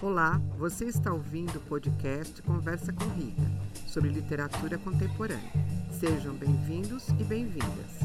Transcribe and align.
Olá, 0.00 0.40
você 0.56 0.84
está 0.84 1.12
ouvindo 1.12 1.56
o 1.56 1.60
podcast 1.62 2.40
Conversa 2.42 2.92
com 2.92 3.04
Rita, 3.16 3.42
sobre 3.84 4.08
literatura 4.08 4.78
contemporânea. 4.78 5.50
Sejam 5.90 6.36
bem-vindos 6.36 7.08
e 7.08 7.24
bem-vindas. 7.24 7.98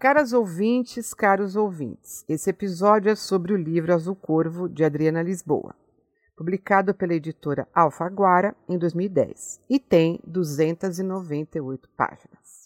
Caras 0.00 0.32
ouvintes, 0.32 1.14
caros 1.14 1.54
ouvintes, 1.54 2.24
esse 2.28 2.50
episódio 2.50 3.12
é 3.12 3.14
sobre 3.14 3.52
o 3.52 3.56
livro 3.56 3.94
Azul 3.94 4.16
Corvo 4.16 4.68
de 4.68 4.82
Adriana 4.82 5.22
Lisboa, 5.22 5.76
publicado 6.36 6.92
pela 6.92 7.14
editora 7.14 7.68
Alfaguara 7.72 8.56
em 8.68 8.76
2010 8.76 9.60
e 9.70 9.78
tem 9.78 10.18
298 10.26 11.88
páginas. 11.96 12.65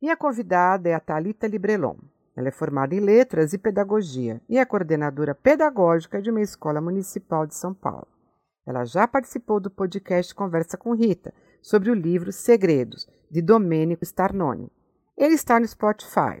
Minha 0.00 0.16
convidada 0.16 0.88
é 0.88 0.94
a 0.94 1.00
Talita 1.00 1.48
Librelon. 1.48 1.96
Ela 2.36 2.48
é 2.48 2.52
formada 2.52 2.94
em 2.94 3.00
Letras 3.00 3.52
e 3.52 3.58
Pedagogia 3.58 4.40
e 4.48 4.56
é 4.56 4.64
coordenadora 4.64 5.34
pedagógica 5.34 6.22
de 6.22 6.30
uma 6.30 6.40
escola 6.40 6.80
municipal 6.80 7.44
de 7.44 7.56
São 7.56 7.74
Paulo. 7.74 8.06
Ela 8.64 8.84
já 8.84 9.08
participou 9.08 9.58
do 9.58 9.68
podcast 9.68 10.32
Conversa 10.32 10.76
com 10.76 10.94
Rita 10.94 11.34
sobre 11.60 11.90
o 11.90 11.94
livro 11.94 12.30
Segredos, 12.30 13.08
de 13.28 13.42
Domênico 13.42 14.04
Starnoni. 14.04 14.70
Ele 15.16 15.34
está 15.34 15.58
no 15.58 15.66
Spotify, 15.66 16.40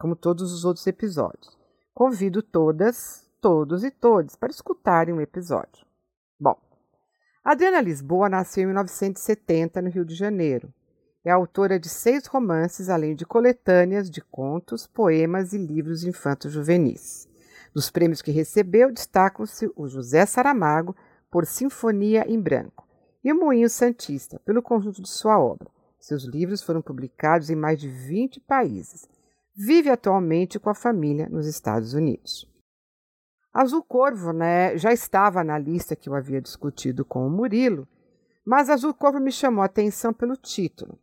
como 0.00 0.16
todos 0.16 0.52
os 0.52 0.64
outros 0.64 0.84
episódios. 0.88 1.56
Convido 1.94 2.42
todas, 2.42 3.30
todos 3.40 3.84
e 3.84 3.90
todas 3.92 4.34
para 4.34 4.50
escutarem 4.50 5.14
o 5.14 5.18
um 5.18 5.20
episódio. 5.20 5.86
Bom, 6.40 6.60
Adriana 7.44 7.80
Lisboa 7.80 8.28
nasceu 8.28 8.64
em 8.64 8.66
1970 8.66 9.80
no 9.80 9.90
Rio 9.90 10.04
de 10.04 10.16
Janeiro 10.16 10.74
é 11.28 11.32
autora 11.32 11.76
de 11.76 11.88
seis 11.88 12.24
romances, 12.26 12.88
além 12.88 13.12
de 13.12 13.26
coletâneas 13.26 14.08
de 14.08 14.20
contos, 14.20 14.86
poemas 14.86 15.52
e 15.52 15.58
livros 15.58 16.04
infantos 16.04 16.52
juvenis. 16.52 17.28
Dos 17.74 17.90
prêmios 17.90 18.22
que 18.22 18.30
recebeu, 18.30 18.92
destacam-se 18.92 19.68
o 19.74 19.88
José 19.88 20.24
Saramago 20.24 20.94
por 21.28 21.44
Sinfonia 21.44 22.24
em 22.28 22.40
Branco 22.40 22.86
e 23.24 23.32
o 23.32 23.40
Moinho 23.40 23.68
Santista 23.68 24.38
pelo 24.44 24.62
conjunto 24.62 25.02
de 25.02 25.08
sua 25.08 25.36
obra. 25.36 25.68
Seus 25.98 26.22
livros 26.22 26.62
foram 26.62 26.80
publicados 26.80 27.50
em 27.50 27.56
mais 27.56 27.80
de 27.80 27.88
20 27.88 28.38
países. 28.38 29.08
Vive 29.52 29.90
atualmente 29.90 30.60
com 30.60 30.70
a 30.70 30.74
família 30.74 31.28
nos 31.28 31.48
Estados 31.48 31.92
Unidos. 31.92 32.48
Azul 33.52 33.82
Corvo 33.82 34.32
né, 34.32 34.78
já 34.78 34.92
estava 34.92 35.42
na 35.42 35.58
lista 35.58 35.96
que 35.96 36.08
eu 36.08 36.14
havia 36.14 36.40
discutido 36.40 37.04
com 37.04 37.26
o 37.26 37.30
Murilo, 37.30 37.88
mas 38.44 38.70
Azul 38.70 38.94
Corvo 38.94 39.18
me 39.18 39.32
chamou 39.32 39.62
a 39.62 39.66
atenção 39.66 40.12
pelo 40.12 40.36
título. 40.36 40.96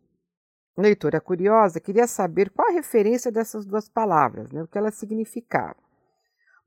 Leitora 0.76 1.22
curiosa 1.22 1.80
queria 1.80 2.08
saber 2.08 2.50
qual 2.50 2.70
a 2.70 2.74
referência 2.74 3.32
dessas 3.32 3.66
duas 3.66 3.88
palavras, 3.88 4.52
né, 4.52 4.64
o 4.64 4.68
que 4.68 4.78
elas 4.78 4.96
significavam. 4.96 5.84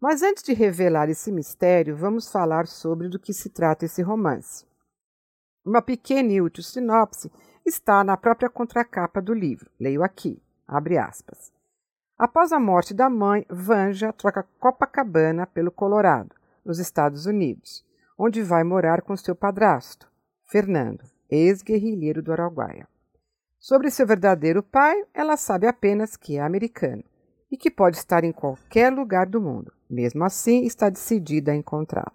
Mas 0.00 0.22
antes 0.22 0.42
de 0.42 0.52
revelar 0.52 1.08
esse 1.08 1.32
mistério, 1.32 1.96
vamos 1.96 2.30
falar 2.30 2.66
sobre 2.66 3.08
do 3.08 3.18
que 3.18 3.32
se 3.32 3.48
trata 3.48 3.84
esse 3.84 4.02
romance. 4.02 4.64
Uma 5.64 5.82
pequena 5.82 6.32
e 6.32 6.40
útil 6.40 6.62
sinopse 6.62 7.32
está 7.64 8.04
na 8.04 8.16
própria 8.16 8.48
contracapa 8.48 9.20
do 9.20 9.34
livro. 9.34 9.68
Leio 9.80 10.04
aqui, 10.04 10.40
abre 10.68 10.98
aspas. 10.98 11.50
Após 12.16 12.52
a 12.52 12.60
morte 12.60 12.94
da 12.94 13.10
mãe, 13.10 13.44
Vanja 13.50 14.12
troca 14.12 14.44
Copacabana 14.60 15.46
pelo 15.46 15.72
Colorado, 15.72 16.34
nos 16.64 16.78
Estados 16.78 17.26
Unidos, 17.26 17.84
onde 18.16 18.42
vai 18.42 18.62
morar 18.62 19.02
com 19.02 19.16
seu 19.16 19.34
padrasto, 19.34 20.08
Fernando, 20.44 21.04
ex-guerrilheiro 21.28 22.22
do 22.22 22.32
Araguaia. 22.32 22.86
Sobre 23.68 23.90
seu 23.90 24.06
verdadeiro 24.06 24.62
pai, 24.62 24.94
ela 25.12 25.36
sabe 25.36 25.66
apenas 25.66 26.16
que 26.16 26.36
é 26.36 26.40
americano 26.40 27.02
e 27.50 27.56
que 27.56 27.68
pode 27.68 27.96
estar 27.96 28.22
em 28.22 28.30
qualquer 28.30 28.92
lugar 28.92 29.26
do 29.26 29.40
mundo. 29.40 29.72
Mesmo 29.90 30.22
assim, 30.22 30.62
está 30.62 30.88
decidida 30.88 31.50
a 31.50 31.56
encontrá-lo. 31.56 32.12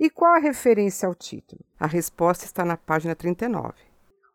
E 0.00 0.08
qual 0.08 0.32
a 0.32 0.38
referência 0.38 1.06
ao 1.06 1.14
título? 1.14 1.62
A 1.78 1.86
resposta 1.86 2.46
está 2.46 2.64
na 2.64 2.74
página 2.74 3.14
39. 3.14 3.74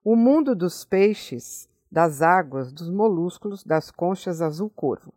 O 0.04 0.16
mundo 0.16 0.56
dos 0.56 0.86
peixes, 0.86 1.68
das 1.92 2.22
águas, 2.22 2.72
dos 2.72 2.88
molúsculos, 2.88 3.64
das 3.64 3.90
conchas 3.90 4.44
azul 4.44 4.70
corvo, 4.70 5.12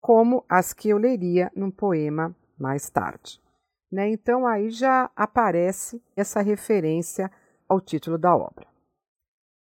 como 0.00 0.46
as 0.48 0.72
que 0.72 0.88
eu 0.88 0.96
leria 0.96 1.52
num 1.54 1.70
poema 1.70 2.34
mais 2.58 2.88
tarde. 2.88 3.38
Né? 3.92 4.08
Então 4.08 4.46
aí 4.46 4.70
já 4.70 5.10
aparece 5.14 6.02
essa 6.16 6.40
referência 6.40 7.30
ao 7.68 7.82
título 7.82 8.16
da 8.16 8.34
obra. 8.34 8.77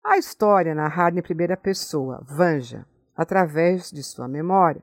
A 0.02 0.16
história, 0.16 0.74
narrada 0.74 1.18
em 1.18 1.22
primeira 1.22 1.56
pessoa, 1.58 2.24
Vanja, 2.26 2.86
através 3.14 3.90
de 3.90 4.02
sua 4.02 4.26
memória, 4.26 4.82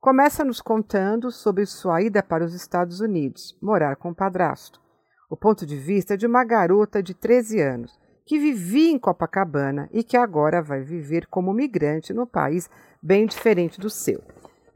começa 0.00 0.44
nos 0.44 0.60
contando 0.60 1.32
sobre 1.32 1.66
sua 1.66 2.00
ida 2.00 2.22
para 2.22 2.44
os 2.44 2.54
Estados 2.54 3.00
Unidos, 3.00 3.58
morar 3.60 3.96
com 3.96 4.10
o 4.10 4.14
padrasto. 4.14 4.80
O 5.28 5.36
ponto 5.36 5.66
de 5.66 5.76
vista 5.76 6.16
de 6.16 6.26
uma 6.26 6.44
garota 6.44 7.02
de 7.02 7.12
13 7.12 7.60
anos 7.60 8.00
que 8.24 8.38
vivia 8.38 8.92
em 8.92 8.98
Copacabana 8.98 9.88
e 9.92 10.04
que 10.04 10.16
agora 10.16 10.62
vai 10.62 10.80
viver 10.80 11.26
como 11.26 11.52
migrante 11.52 12.12
no 12.12 12.24
país 12.24 12.70
bem 13.02 13.26
diferente 13.26 13.80
do 13.80 13.90
seu. 13.90 14.22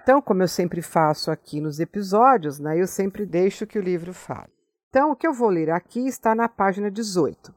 Então, 0.03 0.21
como 0.21 0.43
eu 0.43 0.49
sempre 0.49 0.83
faço 0.83 1.31
aqui 1.31 1.61
nos 1.61 1.79
episódios, 1.79 2.59
né, 2.59 2.81
eu 2.81 2.89
sempre 2.89 3.25
deixo 3.25 3.67
que 3.67 3.79
o 3.79 3.83
livro 3.83 4.13
fale. 4.13 4.51
Então, 4.89 5.13
o 5.13 5.17
que 5.17 5.27
eu 5.27 5.33
vou 5.33 5.49
ler 5.49 5.71
aqui 5.71 6.09
está 6.09 6.35
na 6.35 6.49
página 6.49 6.91
18. 6.91 7.55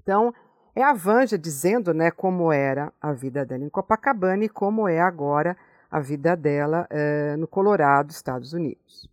Então, 0.00 0.34
é 0.78 0.84
a 0.84 0.92
Vanja 0.92 1.36
dizendo 1.36 1.92
né, 1.92 2.08
como 2.08 2.52
era 2.52 2.92
a 3.00 3.12
vida 3.12 3.44
dela 3.44 3.64
em 3.64 3.68
Copacabana 3.68 4.44
e 4.44 4.48
como 4.48 4.86
é 4.86 5.00
agora 5.00 5.56
a 5.90 5.98
vida 5.98 6.36
dela 6.36 6.86
é, 6.88 7.34
no 7.36 7.48
Colorado, 7.48 8.12
Estados 8.12 8.52
Unidos. 8.52 9.10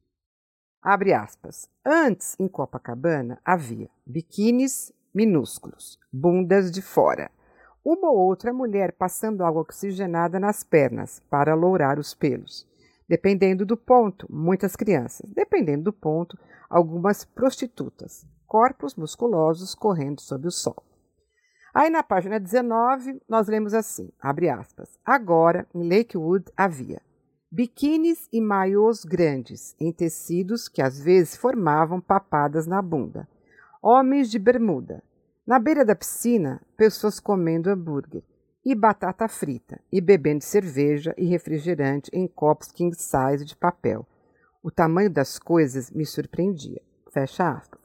Abre 0.80 1.12
aspas. 1.12 1.68
Antes, 1.84 2.36
em 2.40 2.48
Copacabana, 2.48 3.40
havia 3.44 3.90
biquínis 4.06 4.94
minúsculos, 5.12 6.00
bundas 6.14 6.70
de 6.70 6.84
fora, 6.84 7.32
uma 7.84 8.12
ou 8.12 8.18
outra 8.20 8.54
mulher 8.54 8.92
passando 8.92 9.44
água 9.44 9.62
oxigenada 9.62 10.40
nas 10.40 10.64
pernas 10.64 11.20
para 11.32 11.56
lourar 11.56 11.98
os 11.98 12.14
pelos. 12.14 12.68
Dependendo 13.10 13.66
do 13.66 13.76
ponto, 13.76 14.28
muitas 14.30 14.76
crianças. 14.76 15.32
Dependendo 15.32 15.86
do 15.86 15.94
ponto, 15.94 16.38
algumas 16.70 17.26
prostitutas. 17.26 18.24
Corpos 18.46 18.94
musculosos 18.94 19.74
correndo 19.74 20.22
sob 20.22 20.48
o 20.48 20.52
sol. 20.52 20.84
Aí 21.76 21.90
na 21.90 22.02
página 22.02 22.40
19, 22.40 23.22
nós 23.28 23.50
lemos 23.50 23.74
assim, 23.74 24.10
abre 24.18 24.48
aspas, 24.48 24.98
agora 25.04 25.68
em 25.76 25.86
Lakewood 25.86 26.46
havia 26.56 27.02
biquínis 27.52 28.30
e 28.34 28.40
maiôs 28.42 29.04
grandes, 29.04 29.76
em 29.80 29.92
tecidos 29.92 30.70
que 30.70 30.82
às 30.82 31.00
vezes 31.00 31.36
formavam 31.36 32.00
papadas 32.00 32.66
na 32.66 32.82
bunda, 32.82 33.28
homens 33.82 34.32
de 34.32 34.40
bermuda. 34.40 35.04
Na 35.46 35.60
beira 35.60 35.86
da 35.86 35.96
piscina, 35.96 36.62
pessoas 36.78 37.20
comendo 37.20 37.70
hambúrguer 37.70 38.24
e 38.64 38.74
batata 38.74 39.28
frita 39.28 39.80
e 39.92 40.00
bebendo 40.00 40.46
cerveja 40.46 41.14
e 41.18 41.26
refrigerante 41.26 42.10
em 42.14 42.26
copos 42.26 42.72
king 42.72 42.96
size 42.96 43.46
de 43.46 43.56
papel. 43.56 44.08
O 44.64 44.72
tamanho 44.72 45.10
das 45.10 45.38
coisas 45.38 45.92
me 45.92 46.06
surpreendia. 46.06 46.82
Fecha 47.12 47.52
aspas. 47.52 47.80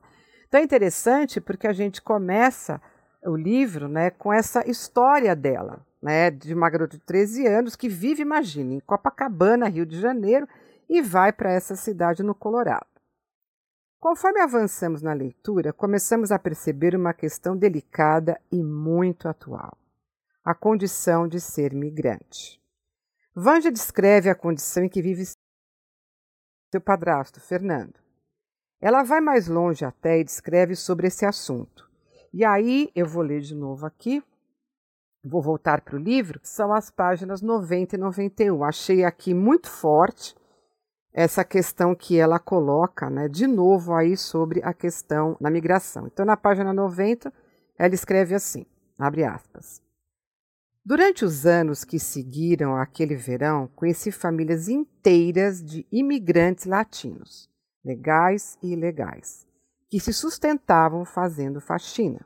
Então 0.49 0.61
é 0.61 0.65
interessante 0.65 1.41
porque 1.41 1.67
a 1.67 1.73
gente 1.73 2.01
começa 2.01 2.81
o 3.25 3.37
livro 3.37 3.89
né, 3.89 4.11
com 4.11 4.33
essa 4.33 4.69
história 4.69 5.35
dela, 5.37 5.85
né, 6.03 6.31
de 6.31 6.55
uma 6.55 6.71
garota 6.71 6.97
de 6.97 7.03
13 7.05 7.47
anos 7.47 7.77
que 7.77 7.89
vive, 7.89 8.23
imagine, 8.23 8.77
em 8.77 8.81
Copacabana, 8.81 9.69
Rio 9.69 9.85
de 9.85 10.01
Janeiro, 10.01 10.49
e 10.89 11.03
vai 11.03 11.33
para 11.33 11.53
essa 11.53 11.77
cidade 11.77 12.23
no 12.23 12.35
Colorado. 12.35 12.87
Conforme 13.99 14.41
avançamos 14.41 15.03
na 15.03 15.13
leitura, 15.13 15.73
começamos 15.73 16.33
a 16.33 16.39
perceber 16.39 16.97
uma 16.97 17.13
questão 17.13 17.55
delicada 17.55 18.41
e 18.51 18.63
muito 18.63 19.29
atual: 19.29 19.77
a 20.43 20.55
condição 20.55 21.29
de 21.29 21.39
ser 21.39 21.75
migrante. 21.75 22.59
Vanja 23.35 23.71
descreve 23.71 24.31
a 24.31 24.35
condição 24.35 24.85
em 24.85 24.89
que 24.89 25.03
vive 25.03 25.25
seu 26.73 26.81
padrasto, 26.81 27.41
Fernando. 27.41 28.01
Ela 28.81 29.03
vai 29.03 29.21
mais 29.21 29.47
longe 29.47 29.85
até 29.85 30.19
e 30.19 30.25
descreve 30.25 30.75
sobre 30.75 31.09
esse 31.09 31.27
assunto. 31.27 31.90
E 32.33 32.45
aí 32.45 32.91
eu 32.95 33.07
vou 33.07 33.23
ler 33.23 33.41
de 33.41 33.55
novo 33.55 33.87
aqui. 33.87 34.23
Vou 35.23 35.43
voltar 35.43 35.83
para 35.83 35.97
o 35.97 35.99
livro, 35.99 36.41
são 36.43 36.73
as 36.73 36.91
páginas 36.91 37.43
90 37.43 37.95
e 37.97 37.99
91. 37.99 38.65
Achei 38.65 39.05
aqui 39.05 39.35
muito 39.35 39.69
forte 39.69 40.35
essa 41.13 41.45
questão 41.45 41.95
que 41.95 42.19
ela 42.19 42.39
coloca, 42.39 43.11
né, 43.11 43.29
de 43.29 43.47
novo 43.47 43.93
aí 43.93 44.17
sobre 44.17 44.63
a 44.63 44.73
questão 44.73 45.37
da 45.41 45.51
migração. 45.51 46.07
Então, 46.07 46.25
na 46.25 46.37
página 46.37 46.73
90, 46.73 47.33
ela 47.77 47.95
escreve 47.95 48.35
assim, 48.35 48.65
abre 48.99 49.25
aspas. 49.25 49.83
Durante 50.85 51.25
os 51.25 51.45
anos 51.45 51.85
que 51.85 51.99
seguiram 51.99 52.75
aquele 52.75 53.15
verão, 53.15 53.69
conheci 53.75 54.11
famílias 54.11 54.69
inteiras 54.69 55.63
de 55.63 55.87
imigrantes 55.93 56.65
latinos, 56.65 57.51
legais 57.85 58.57
e 58.63 58.73
ilegais, 58.73 59.47
que 59.91 59.99
se 59.99 60.13
sustentavam 60.13 61.05
fazendo 61.05 61.61
faxina. 61.61 62.25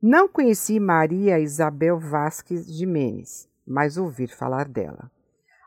Não 0.00 0.26
conheci 0.26 0.80
Maria 0.80 1.38
Isabel 1.38 1.98
Vasques 1.98 2.66
Jimenez, 2.66 3.48
mas 3.64 3.98
ouvi 3.98 4.26
falar 4.26 4.66
dela. 4.66 5.10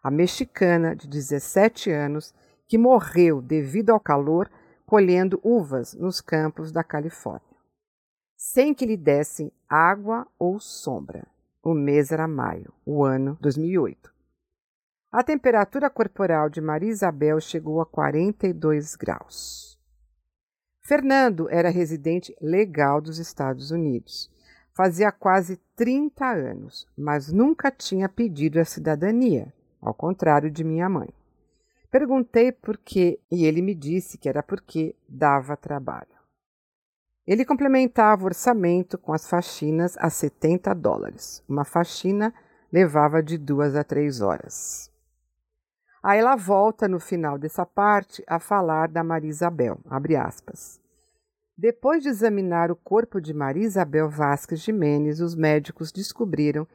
A 0.03 0.09
mexicana 0.09 0.95
de 0.95 1.07
17 1.07 1.91
anos 1.91 2.33
que 2.67 2.77
morreu 2.77 3.41
devido 3.41 3.91
ao 3.91 3.99
calor 3.99 4.49
colhendo 4.85 5.39
uvas 5.43 5.93
nos 5.93 6.19
campos 6.21 6.71
da 6.71 6.83
Califórnia, 6.83 7.57
sem 8.35 8.73
que 8.73 8.85
lhe 8.85 8.97
dessem 8.97 9.51
água 9.69 10.27
ou 10.37 10.59
sombra. 10.59 11.25
O 11.63 11.73
mês 11.73 12.11
era 12.11 12.27
maio, 12.27 12.73
o 12.85 13.03
ano 13.03 13.37
2008. 13.41 14.13
A 15.11 15.23
temperatura 15.23 15.89
corporal 15.89 16.49
de 16.49 16.61
Maria 16.61 16.89
Isabel 16.89 17.39
chegou 17.39 17.81
a 17.81 17.85
42 17.85 18.95
graus. 18.95 19.74
Fernando 20.85 21.49
era 21.49 21.71
residente 21.71 22.37
legal 22.39 23.01
dos 23.01 23.17
Estados 23.17 23.71
Unidos. 23.71 24.31
Fazia 24.71 25.11
quase 25.11 25.59
30 25.75 26.23
anos, 26.23 26.87
mas 26.95 27.31
nunca 27.31 27.71
tinha 27.71 28.07
pedido 28.07 28.59
a 28.59 28.65
cidadania, 28.65 29.51
ao 29.81 29.95
contrário 29.95 30.51
de 30.51 30.63
minha 30.63 30.87
mãe. 30.87 31.09
Perguntei 31.89 32.51
por 32.51 32.77
quê 32.77 33.19
e 33.31 33.45
ele 33.45 33.63
me 33.63 33.73
disse 33.73 34.15
que 34.19 34.29
era 34.29 34.43
porque 34.43 34.95
dava 35.09 35.57
trabalho. 35.57 36.05
Ele 37.25 37.43
complementava 37.43 38.21
o 38.21 38.27
orçamento 38.27 38.95
com 38.95 39.11
as 39.11 39.27
faxinas 39.27 39.97
a 39.97 40.11
70 40.11 40.71
dólares. 40.75 41.43
Uma 41.49 41.65
faxina 41.65 42.31
levava 42.71 43.23
de 43.23 43.39
duas 43.39 43.75
a 43.75 43.83
três 43.83 44.21
horas. 44.21 44.91
Aí 46.07 46.19
ela 46.19 46.35
volta 46.35 46.87
no 46.87 46.99
final 46.99 47.35
dessa 47.35 47.65
parte 47.65 48.23
a 48.27 48.39
falar 48.39 48.89
da 48.89 49.03
Maria 49.03 49.27
Isabel, 49.27 49.79
abre 49.89 50.15
aspas. 50.15 50.79
Depois 51.57 52.03
de 52.03 52.09
examinar 52.09 52.69
o 52.69 52.75
corpo 52.75 53.19
de 53.19 53.33
Maria 53.33 53.63
Isabel 53.63 54.07
Vasques 54.07 54.59
Jimenez, 54.59 55.19
os 55.19 55.33
médicos 55.33 55.91
descobriram 55.91 56.67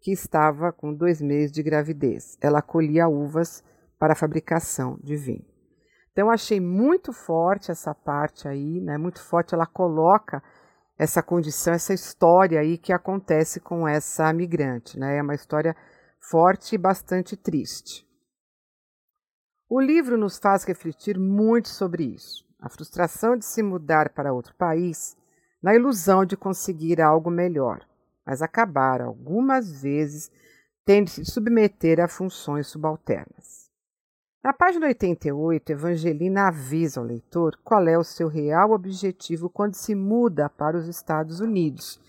que 0.00 0.10
estava 0.10 0.72
com 0.72 0.94
dois 0.94 1.20
meses 1.20 1.52
de 1.52 1.62
gravidez. 1.62 2.38
Ela 2.40 2.62
colhia 2.62 3.06
uvas 3.06 3.62
para 3.98 4.14
a 4.14 4.16
fabricação 4.16 4.98
de 5.02 5.16
vinho. 5.16 5.44
Então 6.10 6.30
achei 6.30 6.58
muito 6.58 7.12
forte 7.12 7.70
essa 7.70 7.94
parte 7.94 8.48
aí, 8.48 8.80
né? 8.80 8.96
Muito 8.96 9.20
forte 9.20 9.54
ela 9.54 9.66
coloca 9.66 10.42
essa 10.98 11.22
condição, 11.22 11.74
essa 11.74 11.92
história 11.92 12.58
aí 12.58 12.78
que 12.78 12.94
acontece 12.94 13.60
com 13.60 13.86
essa 13.86 14.32
migrante, 14.32 14.98
né? 14.98 15.18
É 15.18 15.22
uma 15.22 15.34
história 15.34 15.76
forte 16.18 16.74
e 16.74 16.78
bastante 16.78 17.36
triste. 17.36 18.07
O 19.70 19.82
livro 19.82 20.16
nos 20.16 20.38
faz 20.38 20.64
refletir 20.64 21.18
muito 21.18 21.68
sobre 21.68 22.02
isso. 22.02 22.42
A 22.58 22.70
frustração 22.70 23.36
de 23.36 23.44
se 23.44 23.62
mudar 23.62 24.08
para 24.14 24.32
outro 24.32 24.54
país, 24.54 25.14
na 25.62 25.74
ilusão 25.74 26.24
de 26.24 26.38
conseguir 26.38 27.02
algo 27.02 27.30
melhor, 27.30 27.86
mas 28.24 28.40
acabar 28.40 29.02
algumas 29.02 29.82
vezes 29.82 30.30
tendo 30.86 31.04
de 31.04 31.10
se 31.10 31.24
submeter 31.26 32.00
a 32.00 32.08
funções 32.08 32.66
subalternas. 32.66 33.70
Na 34.42 34.54
página 34.54 34.86
88, 34.86 35.70
Evangelina 35.70 36.48
avisa 36.48 36.98
ao 36.98 37.04
leitor 37.04 37.58
qual 37.62 37.86
é 37.86 37.98
o 37.98 38.04
seu 38.04 38.26
real 38.26 38.70
objetivo 38.70 39.50
quando 39.50 39.74
se 39.74 39.94
muda 39.94 40.48
para 40.48 40.78
os 40.78 40.88
Estados 40.88 41.40
Unidos 41.40 42.00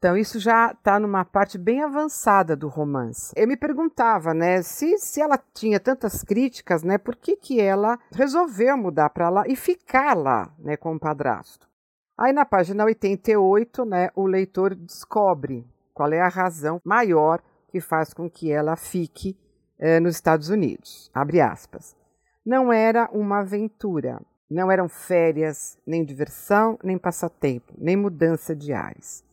então, 0.00 0.16
isso 0.16 0.40
já 0.40 0.72
está 0.72 0.98
numa 0.98 1.26
parte 1.26 1.58
bem 1.58 1.82
avançada 1.82 2.56
do 2.56 2.68
romance. 2.68 3.34
Eu 3.36 3.46
me 3.46 3.54
perguntava, 3.54 4.32
né, 4.32 4.62
se, 4.62 4.96
se 4.96 5.20
ela 5.20 5.38
tinha 5.52 5.78
tantas 5.78 6.24
críticas, 6.24 6.82
né, 6.82 6.96
por 6.96 7.14
que, 7.14 7.36
que 7.36 7.60
ela 7.60 7.98
resolveu 8.10 8.78
mudar 8.78 9.10
para 9.10 9.28
lá 9.28 9.44
e 9.46 9.54
ficar 9.54 10.16
lá, 10.16 10.50
né, 10.58 10.74
com 10.74 10.94
o 10.94 10.98
padrasto. 10.98 11.68
Aí 12.16 12.32
na 12.32 12.46
página 12.46 12.82
88, 12.86 13.84
né, 13.84 14.08
o 14.16 14.24
leitor 14.24 14.74
descobre 14.74 15.66
qual 15.92 16.10
é 16.14 16.20
a 16.22 16.28
razão 16.28 16.80
maior 16.82 17.42
que 17.68 17.78
faz 17.78 18.14
com 18.14 18.30
que 18.30 18.50
ela 18.50 18.76
fique 18.76 19.38
eh, 19.78 20.00
nos 20.00 20.14
Estados 20.14 20.48
Unidos. 20.48 21.10
Abre 21.12 21.42
aspas. 21.42 21.94
Não 22.42 22.72
era 22.72 23.06
uma 23.12 23.40
aventura, 23.40 24.18
não 24.50 24.72
eram 24.72 24.88
férias, 24.88 25.76
nem 25.86 26.02
diversão, 26.06 26.78
nem 26.82 26.96
passatempo, 26.96 27.74
nem 27.76 27.98
mudança 27.98 28.56
de 28.56 28.72
ares. 28.72 29.28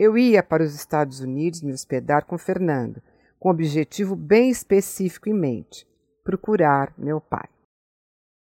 Eu 0.00 0.16
ia 0.16 0.42
para 0.42 0.62
os 0.62 0.74
Estados 0.74 1.20
Unidos 1.20 1.60
me 1.60 1.74
hospedar 1.74 2.24
com 2.24 2.38
Fernando, 2.38 3.02
com 3.38 3.50
um 3.50 3.52
objetivo 3.52 4.16
bem 4.16 4.48
específico 4.48 5.28
em 5.28 5.34
mente: 5.34 5.86
procurar 6.24 6.94
meu 6.96 7.20
pai. 7.20 7.46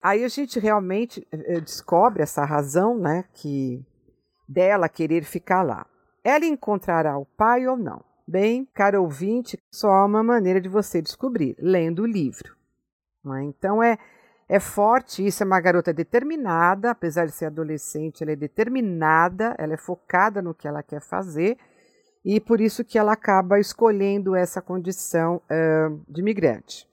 Aí 0.02 0.24
a 0.24 0.28
gente 0.28 0.58
realmente 0.58 1.24
eh, 1.30 1.60
descobre 1.60 2.20
essa 2.20 2.44
razão, 2.44 2.98
né, 2.98 3.24
que 3.32 3.80
dela 4.48 4.88
querer 4.88 5.22
ficar 5.22 5.62
lá. 5.62 5.86
Ela 6.24 6.46
encontrará 6.46 7.16
o 7.16 7.24
pai 7.24 7.68
ou 7.68 7.76
não? 7.76 8.04
Bem, 8.26 8.68
caro 8.74 9.04
ouvinte, 9.04 9.56
só 9.72 9.88
há 9.88 10.04
uma 10.04 10.24
maneira 10.24 10.60
de 10.60 10.68
você 10.68 11.00
descobrir, 11.00 11.54
lendo 11.60 12.02
o 12.02 12.06
livro. 12.06 12.56
É? 13.24 13.42
Então 13.44 13.80
é 13.80 13.98
é 14.48 14.60
forte, 14.60 15.26
isso 15.26 15.42
é 15.42 15.46
uma 15.46 15.60
garota 15.60 15.92
determinada, 15.92 16.92
apesar 16.92 17.26
de 17.26 17.32
ser 17.32 17.46
adolescente, 17.46 18.22
ela 18.22 18.32
é 18.32 18.36
determinada, 18.36 19.56
ela 19.58 19.74
é 19.74 19.76
focada 19.76 20.40
no 20.40 20.54
que 20.54 20.68
ela 20.68 20.82
quer 20.82 21.00
fazer 21.00 21.58
e 22.24 22.40
por 22.40 22.60
isso 22.60 22.84
que 22.84 22.98
ela 22.98 23.12
acaba 23.12 23.58
escolhendo 23.58 24.34
essa 24.34 24.62
condição 24.62 25.36
uh, 25.36 26.04
de 26.08 26.22
migrante. 26.22 26.88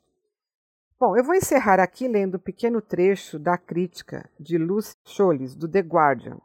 Bom, 0.99 1.17
eu 1.17 1.23
vou 1.23 1.35
encerrar 1.35 1.79
aqui 1.79 2.07
lendo 2.07 2.35
um 2.35 2.39
pequeno 2.39 2.81
trecho 2.81 3.37
da 3.37 3.57
crítica 3.57 4.29
de 4.39 4.57
Lucy 4.57 4.95
Scholes, 5.05 5.55
do 5.55 5.67
The 5.67 5.81
Guardian. 5.81 6.37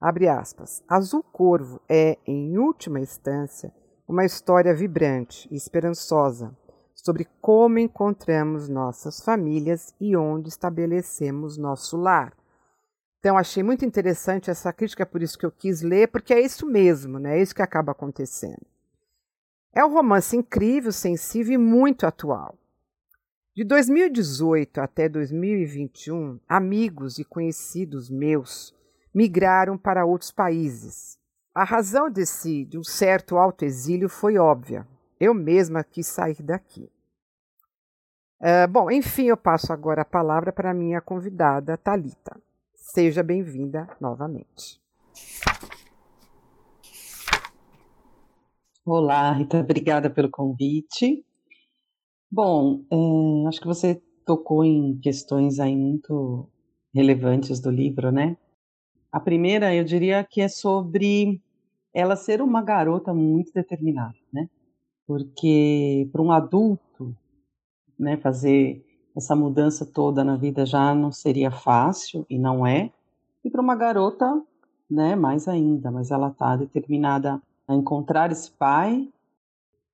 Abre 0.00 0.28
aspas. 0.28 0.82
Azul 0.88 1.22
Corvo 1.22 1.80
é, 1.88 2.16
em 2.26 2.56
última 2.56 3.00
instância, 3.00 3.72
uma 4.08 4.24
história 4.24 4.74
vibrante 4.74 5.48
e 5.50 5.56
esperançosa 5.56 6.56
sobre 7.04 7.26
como 7.40 7.78
encontramos 7.78 8.68
nossas 8.68 9.20
famílias 9.20 9.94
e 10.00 10.16
onde 10.16 10.48
estabelecemos 10.48 11.56
nosso 11.56 11.96
lar. 11.96 12.34
Então, 13.18 13.36
achei 13.36 13.62
muito 13.62 13.84
interessante 13.84 14.50
essa 14.50 14.72
crítica, 14.72 15.04
por 15.04 15.22
isso 15.22 15.38
que 15.38 15.44
eu 15.44 15.50
quis 15.50 15.82
ler, 15.82 16.08
porque 16.08 16.32
é 16.32 16.40
isso 16.40 16.66
mesmo, 16.66 17.18
né? 17.18 17.38
é 17.38 17.42
isso 17.42 17.54
que 17.54 17.62
acaba 17.62 17.92
acontecendo. 17.92 18.66
É 19.72 19.84
um 19.84 19.92
romance 19.92 20.36
incrível, 20.36 20.92
sensível 20.92 21.54
e 21.54 21.58
muito 21.58 22.06
atual. 22.06 22.58
De 23.54 23.64
2018 23.64 24.80
até 24.80 25.08
2021, 25.08 26.40
amigos 26.48 27.18
e 27.18 27.24
conhecidos 27.24 28.10
meus 28.10 28.74
migraram 29.14 29.76
para 29.76 30.04
outros 30.04 30.30
países. 30.30 31.18
A 31.54 31.64
razão 31.64 32.10
desse 32.10 32.64
de 32.64 32.78
um 32.78 32.84
certo 32.84 33.36
autoexílio 33.36 34.08
foi 34.08 34.38
óbvia. 34.38 34.86
Eu 35.20 35.34
mesma 35.34 35.84
quis 35.84 36.06
sair 36.06 36.42
daqui. 36.42 36.90
Uh, 38.40 38.66
bom, 38.70 38.90
enfim, 38.90 39.24
eu 39.24 39.36
passo 39.36 39.70
agora 39.70 40.00
a 40.00 40.04
palavra 40.04 40.50
para 40.50 40.70
a 40.70 40.74
minha 40.74 40.98
convidada, 40.98 41.76
Talita. 41.76 42.40
Seja 42.74 43.22
bem-vinda 43.22 43.86
novamente. 44.00 44.80
Olá, 48.82 49.30
Rita, 49.32 49.60
obrigada 49.60 50.08
pelo 50.08 50.30
convite. 50.30 51.22
Bom, 52.32 52.82
é, 52.90 53.48
acho 53.48 53.60
que 53.60 53.66
você 53.66 54.02
tocou 54.24 54.64
em 54.64 54.98
questões 55.00 55.60
aí 55.60 55.76
muito 55.76 56.48
relevantes 56.94 57.60
do 57.60 57.70
livro, 57.70 58.10
né? 58.10 58.38
A 59.12 59.20
primeira, 59.20 59.74
eu 59.74 59.84
diria 59.84 60.24
que 60.24 60.40
é 60.40 60.48
sobre 60.48 61.42
ela 61.92 62.16
ser 62.16 62.40
uma 62.40 62.62
garota 62.62 63.12
muito 63.12 63.52
determinada, 63.52 64.16
né? 64.32 64.48
Porque 65.10 66.08
para 66.12 66.22
um 66.22 66.30
adulto, 66.30 67.12
né, 67.98 68.16
fazer 68.18 68.80
essa 69.16 69.34
mudança 69.34 69.84
toda 69.84 70.22
na 70.22 70.36
vida 70.36 70.64
já 70.64 70.94
não 70.94 71.10
seria 71.10 71.50
fácil 71.50 72.24
e 72.30 72.38
não 72.38 72.64
é, 72.64 72.92
e 73.44 73.50
para 73.50 73.60
uma 73.60 73.74
garota, 73.74 74.40
né, 74.88 75.16
mais 75.16 75.48
ainda, 75.48 75.90
mas 75.90 76.12
ela 76.12 76.28
está 76.28 76.54
determinada 76.54 77.42
a 77.66 77.74
encontrar 77.74 78.30
esse 78.30 78.52
pai. 78.52 79.08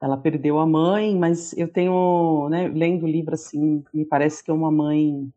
Ela 0.02 0.18
perdeu 0.18 0.58
a 0.58 0.66
mãe, 0.66 1.16
mas 1.16 1.56
eu 1.56 1.68
tenho, 1.72 2.50
né, 2.50 2.68
lendo 2.68 3.04
o 3.04 3.08
livro 3.08 3.32
assim, 3.32 3.82
me 3.94 4.04
parece 4.04 4.44
que 4.44 4.50
é 4.50 4.54
uma 4.54 4.70
mãe 4.70 5.32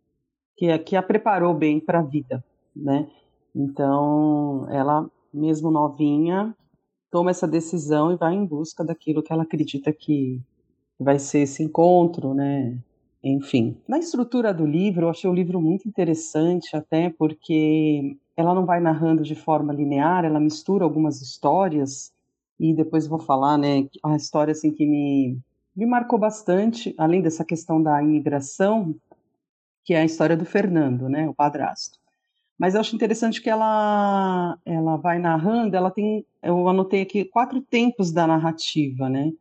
que, 0.57 0.77
que 0.79 0.97
a 0.97 1.01
preparou 1.01 1.53
bem 1.53 1.79
para 1.79 1.99
a 1.99 2.03
vida, 2.03 2.43
né? 2.75 3.09
Então, 3.55 4.67
ela 4.69 5.09
mesmo 5.33 5.71
novinha, 5.71 6.53
toma 7.11 7.31
essa 7.31 7.47
decisão 7.47 8.11
e 8.11 8.17
vai 8.17 8.33
em 8.35 8.45
busca 8.45 8.83
daquilo 8.83 9.23
que 9.23 9.33
ela 9.33 9.43
acredita 9.43 9.91
que 9.91 10.41
vai 10.99 11.19
ser 11.19 11.39
esse 11.39 11.63
encontro, 11.63 12.33
né? 12.33 12.77
Enfim, 13.23 13.77
na 13.87 13.99
estrutura 13.99 14.53
do 14.53 14.65
livro, 14.65 15.05
eu 15.05 15.09
achei 15.09 15.29
o 15.29 15.33
livro 15.33 15.59
muito 15.61 15.87
interessante, 15.87 16.75
até 16.75 17.09
porque 17.09 18.17
ela 18.37 18.53
não 18.55 18.65
vai 18.65 18.79
narrando 18.79 19.23
de 19.23 19.35
forma 19.35 19.73
linear, 19.73 20.23
ela 20.25 20.39
mistura 20.39 20.85
algumas 20.85 21.21
histórias 21.21 22.13
e 22.59 22.73
depois 22.73 23.07
vou 23.07 23.19
falar, 23.19 23.57
né, 23.57 23.87
a 24.03 24.15
história 24.15 24.51
assim 24.51 24.71
que 24.71 24.85
me 24.85 25.37
me 25.75 25.85
marcou 25.85 26.19
bastante, 26.19 26.93
além 26.97 27.21
dessa 27.21 27.45
questão 27.45 27.81
da 27.81 28.03
imigração, 28.03 28.93
que 29.85 29.93
é 29.93 30.01
a 30.01 30.05
história 30.05 30.35
do 30.35 30.45
Fernando, 30.45 31.07
né, 31.07 31.27
o 31.29 31.33
padrasto. 31.33 31.97
Mas 32.59 32.75
eu 32.75 32.81
acho 32.81 32.93
interessante 32.93 33.41
que 33.41 33.49
ela, 33.49 34.59
ela 34.65 34.97
vai 34.97 35.17
narrando, 35.17 35.77
ela 35.77 35.89
tem, 35.89 36.25
eu 36.43 36.67
anotei 36.67 37.01
aqui 37.01 37.23
quatro 37.23 37.61
tempos 37.61 38.11
da 38.11 38.27
narrativa, 38.27 39.07
né? 39.07 39.31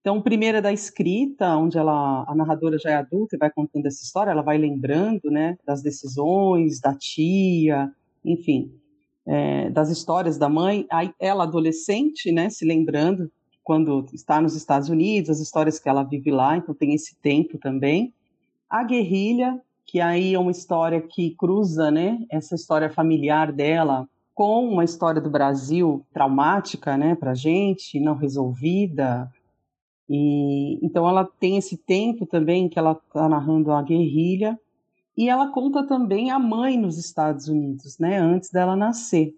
Então, 0.00 0.18
o 0.18 0.22
primeiro 0.22 0.58
é 0.58 0.60
da 0.60 0.72
escrita, 0.72 1.56
onde 1.56 1.78
ela, 1.78 2.24
a 2.28 2.34
narradora 2.34 2.76
já 2.76 2.90
é 2.90 2.96
adulta 2.96 3.36
e 3.36 3.38
vai 3.38 3.48
contando 3.48 3.86
essa 3.86 4.02
história, 4.02 4.32
ela 4.32 4.42
vai 4.42 4.58
lembrando, 4.58 5.30
né, 5.30 5.56
das 5.64 5.80
decisões 5.82 6.80
da 6.80 6.94
tia, 6.94 7.90
enfim, 8.24 8.70
é, 9.24 9.70
das 9.70 9.88
histórias 9.88 10.36
da 10.36 10.48
mãe. 10.48 10.84
Aí, 10.90 11.10
ela 11.18 11.44
adolescente, 11.44 12.30
né, 12.32 12.50
se 12.50 12.66
lembrando 12.66 13.30
quando 13.62 14.04
está 14.12 14.42
nos 14.42 14.54
Estados 14.54 14.90
Unidos, 14.90 15.30
as 15.30 15.40
histórias 15.40 15.78
que 15.78 15.88
ela 15.88 16.02
vive 16.02 16.30
lá, 16.30 16.56
então 16.56 16.74
tem 16.74 16.92
esse 16.92 17.16
tempo 17.22 17.56
também. 17.56 18.12
A 18.68 18.84
guerrilha, 18.84 19.58
que 19.86 20.00
aí 20.00 20.34
é 20.34 20.38
uma 20.38 20.50
história 20.50 21.00
que 21.00 21.34
cruza, 21.36 21.90
né, 21.90 22.18
essa 22.30 22.54
história 22.54 22.90
familiar 22.90 23.52
dela 23.52 24.08
com 24.34 24.68
uma 24.68 24.84
história 24.84 25.20
do 25.20 25.30
Brasil 25.30 26.04
traumática, 26.12 26.96
né, 26.96 27.14
para 27.14 27.34
gente, 27.34 28.00
não 28.00 28.16
resolvida. 28.16 29.30
E 30.08 30.84
então 30.84 31.08
ela 31.08 31.24
tem 31.24 31.56
esse 31.56 31.76
tempo 31.76 32.26
também 32.26 32.68
que 32.68 32.78
ela 32.78 32.92
está 32.92 33.28
narrando 33.28 33.70
a 33.70 33.80
guerrilha 33.80 34.58
e 35.16 35.28
ela 35.28 35.52
conta 35.52 35.86
também 35.86 36.30
a 36.30 36.38
mãe 36.38 36.76
nos 36.76 36.98
Estados 36.98 37.46
Unidos, 37.48 37.98
né, 37.98 38.18
antes 38.18 38.50
dela 38.50 38.74
nascer. 38.74 39.34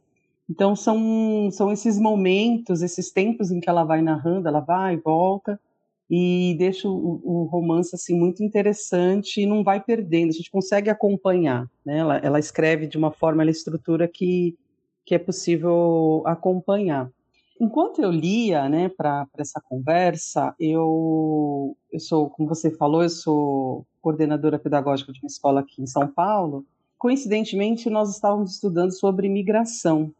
Então 0.48 0.74
são, 0.74 1.50
são 1.52 1.70
esses 1.70 1.98
momentos, 1.98 2.80
esses 2.80 3.10
tempos 3.12 3.50
em 3.50 3.60
que 3.60 3.68
ela 3.68 3.84
vai 3.84 4.00
narrando, 4.00 4.48
ela 4.48 4.60
vai 4.60 4.94
e 4.94 5.00
volta 5.00 5.60
e 6.08 6.54
deixa 6.58 6.88
o, 6.88 7.20
o, 7.24 7.44
romance 7.44 7.94
assim 7.94 8.16
muito 8.16 8.42
interessante 8.42 9.40
e 9.40 9.46
não 9.46 9.64
vai 9.64 9.80
perdendo. 9.80 10.30
A 10.30 10.32
gente 10.32 10.50
consegue 10.50 10.88
acompanhar, 10.88 11.68
né? 11.84 11.98
Ela, 11.98 12.16
ela 12.18 12.38
escreve 12.38 12.86
de 12.86 12.96
uma 12.96 13.10
forma, 13.10 13.42
ela 13.42 13.50
estrutura 13.50 14.06
que 14.08 14.56
que 15.04 15.14
é 15.14 15.18
possível 15.20 16.24
acompanhar. 16.26 17.08
Enquanto 17.60 18.02
eu 18.02 18.10
lia, 18.10 18.68
né, 18.68 18.88
para 18.88 19.24
essa 19.38 19.60
conversa, 19.60 20.52
eu, 20.58 21.76
eu 21.92 22.00
sou, 22.00 22.28
como 22.28 22.48
você 22.48 22.72
falou, 22.72 23.04
eu 23.04 23.08
sou 23.08 23.86
coordenadora 24.02 24.58
pedagógica 24.58 25.12
de 25.12 25.20
uma 25.20 25.28
escola 25.28 25.60
aqui 25.60 25.80
em 25.80 25.86
São 25.86 26.08
Paulo. 26.08 26.66
Coincidentemente, 26.98 27.88
nós 27.88 28.10
estávamos 28.12 28.54
estudando 28.54 28.90
sobre 28.90 29.28
migração 29.28 30.12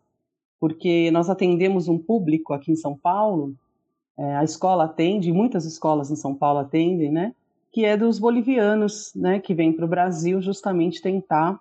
porque 0.59 1.11
nós 1.11 1.28
atendemos 1.28 1.88
um 1.88 1.99
público 1.99 2.52
aqui 2.52 2.73
em 2.73 2.76
São 2.76 2.97
Paulo, 2.97 3.55
é, 4.18 4.37
a 4.37 4.44
escola 4.44 4.85
atende, 4.85 5.32
muitas 5.32 5.64
escolas 5.64 6.11
em 6.11 6.16
São 6.16 6.35
Paulo 6.35 6.61
atendem, 6.61 7.11
né? 7.11 7.35
Que 7.70 7.85
é 7.85 7.96
dos 7.96 8.18
bolivianos, 8.18 9.12
né? 9.14 9.38
Que 9.38 9.54
vêm 9.54 9.73
para 9.73 9.85
o 9.85 9.88
Brasil 9.88 10.40
justamente 10.40 11.02
tentar 11.02 11.61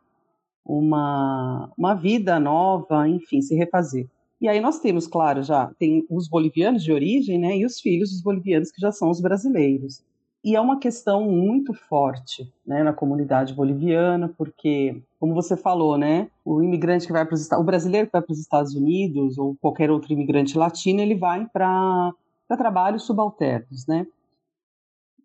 uma, 0.66 1.72
uma 1.78 1.94
vida 1.94 2.40
nova, 2.40 3.08
enfim, 3.08 3.42
se 3.42 3.56
refazer. 3.56 4.08
E 4.40 4.48
aí 4.48 4.60
nós 4.60 4.80
temos, 4.80 5.08
claro, 5.08 5.44
já 5.44 5.72
tem 5.78 6.06
os 6.10 6.28
bolivianos 6.28 6.84
de 6.84 6.92
origem, 6.92 7.38
né? 7.38 7.58
E 7.58 7.66
os 7.66 7.80
filhos 7.80 8.12
dos 8.12 8.22
bolivianos 8.22 8.72
que 8.72 8.82
já 8.82 8.92
são 8.92 9.10
os 9.10 9.22
brasileiros. 9.22 10.04
E 10.44 10.56
é 10.56 10.62
uma 10.62 10.80
questão 10.80 11.24
muito 11.24 11.74
forte 11.74 12.48
né, 12.64 12.84
na 12.84 12.94
comunidade 12.94 13.52
boliviana, 13.52 14.32
porque, 14.38 15.02
como 15.20 15.34
você 15.34 15.58
falou, 15.58 15.98
né, 15.98 16.30
o 16.46 16.62
imigrante 16.62 17.08
que 17.08 17.12
vai 17.12 17.26
para 17.26 17.34
os 17.34 17.52
o 17.52 17.64
brasileiro 17.64 18.06
que 18.06 18.14
vai 18.14 18.22
para 18.22 18.32
os 18.32 18.40
Estados 18.40 18.76
Unidos 18.76 19.40
ou 19.40 19.58
qualquer 19.60 19.90
outro 19.90 20.14
imigrante 20.14 20.56
latino, 20.56 21.02
ele 21.02 21.16
vai 21.16 21.48
para 21.48 22.14
trabalhos 22.48 23.04
subalternos, 23.04 23.86
né? 23.88 24.06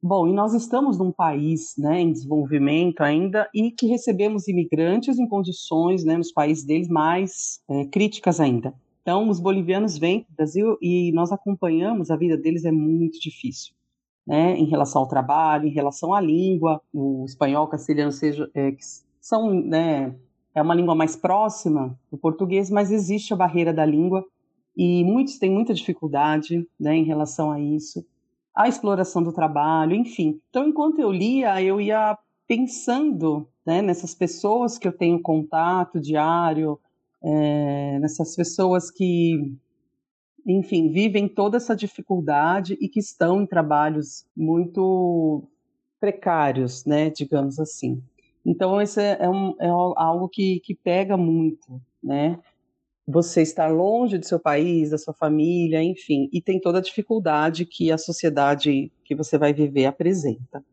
Bom, 0.03 0.27
e 0.27 0.33
nós 0.33 0.55
estamos 0.55 0.97
num 0.97 1.13
país 1.13 1.75
né, 1.77 2.01
em 2.01 2.11
desenvolvimento 2.11 3.03
ainda 3.03 3.47
e 3.55 3.71
que 3.71 3.87
recebemos 3.87 4.49
imigrantes 4.49 5.19
em 5.19 5.29
condições, 5.29 6.05
né, 6.05 6.17
nos 6.17 6.33
países 6.33 6.65
deles, 6.65 6.89
mais 6.89 7.61
é, 7.69 7.85
críticas 7.85 8.41
ainda. 8.41 8.73
Então, 9.03 9.29
os 9.29 9.39
bolivianos 9.39 9.99
vêm 9.99 10.23
para 10.23 10.33
o 10.33 10.37
Brasil 10.37 10.79
e 10.81 11.13
nós 11.13 11.31
acompanhamos, 11.31 12.11
a 12.11 12.17
vida 12.17 12.39
deles 12.39 12.65
é 12.65 12.73
muito 12.73 13.21
difícil 13.21 13.75
né, 14.27 14.57
em 14.57 14.65
relação 14.65 15.03
ao 15.03 15.09
trabalho, 15.09 15.67
em 15.67 15.73
relação 15.73 16.15
à 16.15 16.21
língua, 16.21 16.81
o 16.93 17.25
espanhol, 17.27 17.67
castelhano 17.67 18.13
seja, 18.13 18.49
é, 18.55 18.75
são, 19.21 19.53
né, 19.53 20.15
é 20.55 20.63
uma 20.63 20.75
língua 20.75 20.95
mais 20.95 21.17
próxima 21.17 21.99
do 22.11 22.17
português, 22.17 22.71
mas 22.71 22.91
existe 22.91 23.35
a 23.35 23.37
barreira 23.37 23.73
da 23.73 23.85
língua 23.85 24.25
e 24.77 25.05
muitos 25.05 25.39
têm 25.39 25.51
muita 25.51 25.75
dificuldade 25.75 26.67
né, 26.79 26.97
em 26.97 27.05
relação 27.05 27.51
a 27.51 27.61
isso, 27.61 28.05
a 28.55 28.69
exploração 28.69 29.23
do 29.23 29.33
trabalho, 29.33 29.95
enfim. 29.95 30.41
Então, 30.49 30.69
enquanto 30.69 30.99
eu 31.01 31.11
lia, 31.11 31.63
eu 31.63 31.81
ia 31.81 32.17
pensando 32.47 33.49
né, 33.65 33.81
nessas 33.81 34.15
pessoas 34.15 34.79
que 34.79 34.89
eu 34.89 34.93
tenho 34.93 35.21
contato 35.21 36.01
diário, 36.01 36.79
é, 37.23 37.99
nessas 38.01 38.35
pessoas 38.35 38.91
que 38.91 39.55
enfim, 40.47 40.91
vivem 40.91 41.29
toda 41.29 41.57
essa 41.57 41.77
dificuldade 41.77 42.77
e 42.81 42.89
que 42.89 43.01
estão 43.01 43.43
em 43.43 43.47
trabalhos 43.47 44.27
muito 44.37 45.45
precários, 45.99 46.85
né, 46.85 47.11
digamos 47.11 47.59
assim. 47.59 48.03
Então, 48.45 48.81
esse 48.81 49.01
é, 49.01 49.29
um, 49.29 49.55
é 49.61 49.69
algo 49.69 50.29
que, 50.29 50.61
que 50.61 50.75
pega 50.75 51.17
muito, 51.17 51.81
né? 52.03 52.39
Você 53.13 53.43
estar 53.43 53.69
longe 53.69 54.19
do 54.19 54.27
seu 54.27 54.39
país, 54.39 54.91
da 54.91 54.99
sua 54.99 55.13
família, 55.13 55.83
enfim, 55.83 56.29
e 56.33 56.41
tem 56.41 56.61
toda 56.61 56.79
a 56.79 56.83
dificuldade 56.83 57.67
que 57.67 57.91
a 57.91 57.99
sociedade 57.99 58.93
que 59.05 59.15
você 59.15 59.37
vai 59.37 59.53
viver 59.53 59.87
apresenta. 59.87 60.65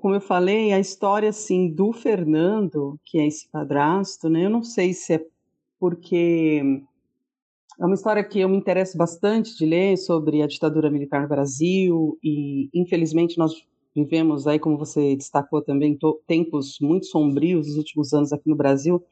Como 0.00 0.14
eu 0.14 0.20
falei, 0.20 0.72
a 0.72 0.78
história, 0.78 1.28
assim, 1.28 1.70
do 1.70 1.92
Fernando, 1.92 2.98
que 3.04 3.18
é 3.18 3.26
esse 3.26 3.48
padrasto, 3.48 4.28
né? 4.28 4.44
Eu 4.44 4.50
não 4.50 4.62
sei 4.62 4.92
se 4.92 5.14
é 5.14 5.26
porque 5.78 6.62
é 7.78 7.84
uma 7.84 7.94
história 7.94 8.22
que 8.22 8.40
eu 8.40 8.48
me 8.48 8.56
interesso 8.56 8.96
bastante 8.96 9.56
de 9.56 9.66
ler 9.66 9.96
sobre 9.96 10.42
a 10.42 10.46
ditadura 10.46 10.90
militar 10.90 11.22
no 11.22 11.28
Brasil 11.28 12.18
e, 12.22 12.70
infelizmente, 12.72 13.36
nós 13.36 13.52
vivemos 13.94 14.46
aí, 14.46 14.58
como 14.58 14.78
você 14.78 15.16
destacou 15.16 15.62
também, 15.62 15.98
tempos 16.26 16.78
muito 16.80 17.06
sombrios 17.06 17.66
nos 17.66 17.76
últimos 17.76 18.12
anos 18.12 18.32
aqui 18.32 18.48
no 18.48 18.56
Brasil, 18.56 19.02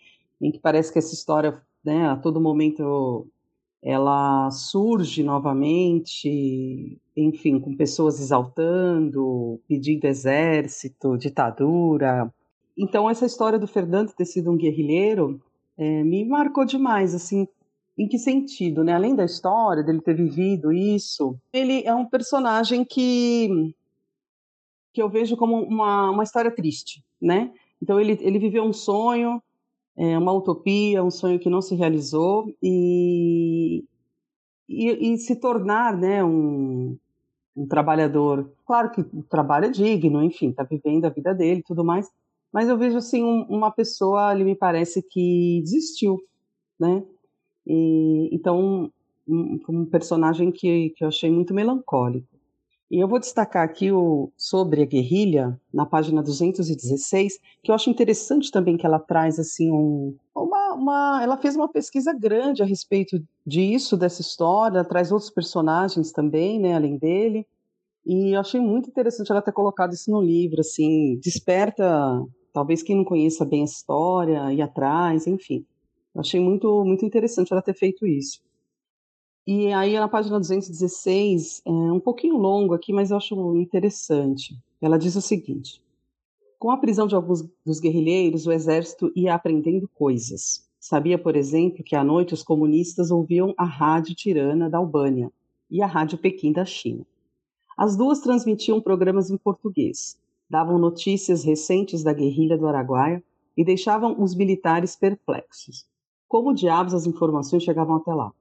em 0.40 0.50
que 0.50 0.58
parece 0.58 0.92
que 0.92 0.98
essa 0.98 1.14
história, 1.14 1.60
né, 1.84 2.08
a 2.08 2.16
todo 2.16 2.40
momento 2.40 3.26
ela 3.82 4.48
surge 4.52 5.24
novamente, 5.24 7.00
enfim, 7.16 7.58
com 7.58 7.76
pessoas 7.76 8.20
exaltando, 8.20 9.60
pedindo 9.66 10.04
exército, 10.06 11.18
ditadura. 11.18 12.32
Então, 12.78 13.10
essa 13.10 13.26
história 13.26 13.58
do 13.58 13.66
Fernando 13.66 14.12
ter 14.12 14.24
sido 14.24 14.52
um 14.52 14.56
guerrilheiro 14.56 15.42
é, 15.76 16.04
me 16.04 16.24
marcou 16.24 16.64
demais, 16.64 17.12
assim, 17.12 17.48
em 17.98 18.06
que 18.06 18.18
sentido, 18.18 18.84
né? 18.84 18.94
Além 18.94 19.16
da 19.16 19.24
história 19.24 19.82
dele 19.82 20.00
ter 20.00 20.14
vivido 20.14 20.72
isso, 20.72 21.36
ele 21.52 21.82
é 21.84 21.94
um 21.94 22.06
personagem 22.06 22.84
que 22.84 23.74
que 24.94 25.02
eu 25.02 25.08
vejo 25.08 25.38
como 25.38 25.56
uma, 25.56 26.10
uma 26.10 26.22
história 26.22 26.50
triste, 26.50 27.02
né? 27.20 27.50
Então 27.82 27.98
ele 28.00 28.18
ele 28.20 28.38
viveu 28.38 28.62
um 28.62 28.72
sonho, 28.72 29.42
é, 29.96 30.18
uma 30.18 30.32
utopia, 30.32 31.02
um 31.04 31.10
sonho 31.10 31.38
que 31.38 31.50
não 31.50 31.62
se 31.62 31.74
realizou 31.74 32.52
e 32.62 33.84
e, 34.68 35.14
e 35.14 35.18
se 35.18 35.36
tornar, 35.36 35.96
né, 35.96 36.24
um, 36.24 36.96
um 37.56 37.66
trabalhador. 37.66 38.50
Claro 38.66 38.90
que 38.90 39.00
o 39.00 39.22
trabalho 39.22 39.66
é 39.66 39.70
digno, 39.70 40.22
enfim, 40.22 40.50
está 40.50 40.62
vivendo 40.62 41.04
a 41.04 41.10
vida 41.10 41.34
dele, 41.34 41.60
e 41.60 41.64
tudo 41.64 41.84
mais. 41.84 42.10
Mas 42.52 42.68
eu 42.68 42.78
vejo 42.78 42.96
assim 42.96 43.22
um, 43.22 43.42
uma 43.48 43.70
pessoa, 43.70 44.28
ali 44.28 44.44
me 44.44 44.54
parece 44.54 45.02
que 45.02 45.60
desistiu, 45.62 46.18
né? 46.78 47.04
E, 47.66 48.28
então, 48.32 48.90
um, 49.28 49.60
um 49.68 49.84
personagem 49.84 50.50
que, 50.50 50.90
que 50.90 51.04
eu 51.04 51.08
achei 51.08 51.30
muito 51.30 51.54
melancólico. 51.54 52.31
E 52.92 53.00
eu 53.00 53.08
vou 53.08 53.18
destacar 53.18 53.64
aqui 53.64 53.90
o, 53.90 54.30
sobre 54.36 54.82
a 54.82 54.84
guerrilha, 54.84 55.58
na 55.72 55.86
página 55.86 56.22
216, 56.22 57.38
que 57.62 57.70
eu 57.70 57.74
acho 57.74 57.88
interessante 57.88 58.50
também 58.50 58.76
que 58.76 58.84
ela 58.84 58.98
traz 58.98 59.38
assim 59.38 59.72
um, 59.72 60.14
uma, 60.36 60.74
uma, 60.74 61.20
ela 61.22 61.38
fez 61.38 61.56
uma 61.56 61.72
pesquisa 61.72 62.12
grande 62.12 62.62
a 62.62 62.66
respeito 62.66 63.18
disso, 63.46 63.96
dessa 63.96 64.20
história, 64.20 64.84
traz 64.84 65.10
outros 65.10 65.30
personagens 65.30 66.12
também, 66.12 66.60
né, 66.60 66.74
além 66.74 66.98
dele. 66.98 67.46
E 68.04 68.36
eu 68.36 68.40
achei 68.40 68.60
muito 68.60 68.90
interessante 68.90 69.32
ela 69.32 69.40
ter 69.40 69.52
colocado 69.52 69.94
isso 69.94 70.10
no 70.10 70.20
livro, 70.20 70.60
assim, 70.60 71.18
desperta 71.24 72.22
talvez 72.52 72.82
quem 72.82 72.94
não 72.94 73.04
conheça 73.04 73.42
bem 73.42 73.62
a 73.62 73.64
história, 73.64 74.52
ir 74.52 74.60
atrás, 74.60 75.26
enfim. 75.26 75.64
Eu 76.14 76.20
achei 76.20 76.38
muito, 76.38 76.84
muito 76.84 77.06
interessante 77.06 77.54
ela 77.54 77.62
ter 77.62 77.72
feito 77.72 78.06
isso. 78.06 78.42
E 79.44 79.72
aí, 79.72 79.98
na 79.98 80.06
página 80.06 80.38
216, 80.38 81.62
é 81.66 81.70
um 81.70 81.98
pouquinho 81.98 82.36
longo 82.36 82.74
aqui, 82.74 82.92
mas 82.92 83.10
eu 83.10 83.16
acho 83.16 83.56
interessante. 83.56 84.56
Ela 84.80 84.96
diz 84.96 85.16
o 85.16 85.20
seguinte: 85.20 85.82
Com 86.60 86.70
a 86.70 86.76
prisão 86.76 87.08
de 87.08 87.16
alguns 87.16 87.42
dos 87.66 87.80
guerrilheiros, 87.80 88.46
o 88.46 88.52
exército 88.52 89.10
ia 89.16 89.34
aprendendo 89.34 89.88
coisas. 89.88 90.64
Sabia, 90.78 91.18
por 91.18 91.34
exemplo, 91.34 91.82
que 91.82 91.96
à 91.96 92.04
noite 92.04 92.34
os 92.34 92.42
comunistas 92.44 93.10
ouviam 93.10 93.52
a 93.56 93.64
rádio 93.64 94.14
tirana 94.14 94.70
da 94.70 94.78
Albânia 94.78 95.32
e 95.68 95.82
a 95.82 95.86
rádio 95.86 96.18
Pequim 96.18 96.52
da 96.52 96.64
China. 96.64 97.04
As 97.76 97.96
duas 97.96 98.20
transmitiam 98.20 98.80
programas 98.80 99.28
em 99.28 99.36
português, 99.36 100.16
davam 100.48 100.78
notícias 100.78 101.42
recentes 101.42 102.04
da 102.04 102.12
guerrilha 102.12 102.56
do 102.56 102.68
Araguaia 102.68 103.22
e 103.56 103.64
deixavam 103.64 104.22
os 104.22 104.36
militares 104.36 104.94
perplexos. 104.94 105.84
Como 106.28 106.54
diabos 106.54 106.94
as 106.94 107.06
informações 107.06 107.64
chegavam 107.64 107.96
até 107.96 108.14
lá? 108.14 108.32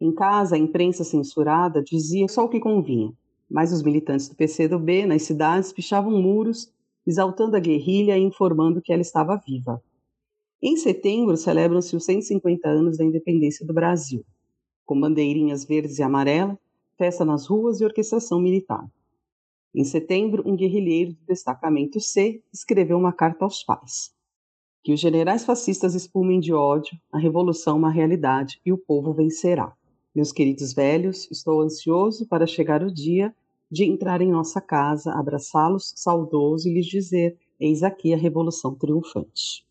Em 0.00 0.14
casa, 0.14 0.56
a 0.56 0.58
imprensa 0.58 1.04
censurada 1.04 1.82
dizia 1.82 2.26
só 2.26 2.44
o 2.44 2.48
que 2.48 2.58
convinha, 2.58 3.12
mas 3.50 3.70
os 3.70 3.82
militantes 3.82 4.28
do 4.28 4.34
PCdoB 4.34 5.04
nas 5.04 5.22
cidades 5.22 5.72
pichavam 5.72 6.12
muros, 6.22 6.72
exaltando 7.06 7.54
a 7.54 7.60
guerrilha 7.60 8.16
e 8.16 8.22
informando 8.22 8.80
que 8.80 8.92
ela 8.92 9.02
estava 9.02 9.36
viva. 9.36 9.82
Em 10.62 10.76
setembro, 10.76 11.36
celebram-se 11.36 11.94
os 11.94 12.04
150 12.04 12.66
anos 12.66 12.96
da 12.96 13.04
independência 13.04 13.66
do 13.66 13.74
Brasil, 13.74 14.24
com 14.86 14.98
bandeirinhas 14.98 15.66
verdes 15.66 15.98
e 15.98 16.02
amarelas, 16.02 16.56
festa 16.96 17.24
nas 17.24 17.46
ruas 17.46 17.80
e 17.80 17.84
orquestração 17.84 18.40
militar. 18.40 18.86
Em 19.74 19.84
setembro, 19.84 20.42
um 20.46 20.56
guerrilheiro 20.56 21.12
do 21.12 21.26
destacamento 21.26 22.00
C 22.00 22.42
escreveu 22.52 22.96
uma 22.96 23.12
carta 23.12 23.44
aos 23.44 23.62
pais. 23.62 24.12
Que 24.82 24.92
os 24.94 25.00
generais 25.00 25.44
fascistas 25.44 25.94
espumem 25.94 26.40
de 26.40 26.52
ódio, 26.54 26.98
a 27.12 27.18
revolução 27.18 27.74
é 27.74 27.78
uma 27.78 27.90
realidade 27.90 28.60
e 28.64 28.72
o 28.72 28.78
povo 28.78 29.12
vencerá. 29.12 29.74
Meus 30.14 30.32
queridos 30.32 30.72
velhos, 30.72 31.30
estou 31.30 31.60
ansioso 31.60 32.26
para 32.26 32.46
chegar 32.46 32.82
o 32.82 32.92
dia 32.92 33.34
de 33.70 33.84
entrar 33.84 34.20
em 34.20 34.30
nossa 34.30 34.60
casa, 34.60 35.12
abraçá-los 35.12 35.92
saudoso 35.96 36.68
e 36.68 36.74
lhes 36.74 36.86
dizer: 36.86 37.36
Eis 37.58 37.82
aqui 37.82 38.12
a 38.12 38.16
revolução 38.16 38.74
triunfante. 38.74 39.64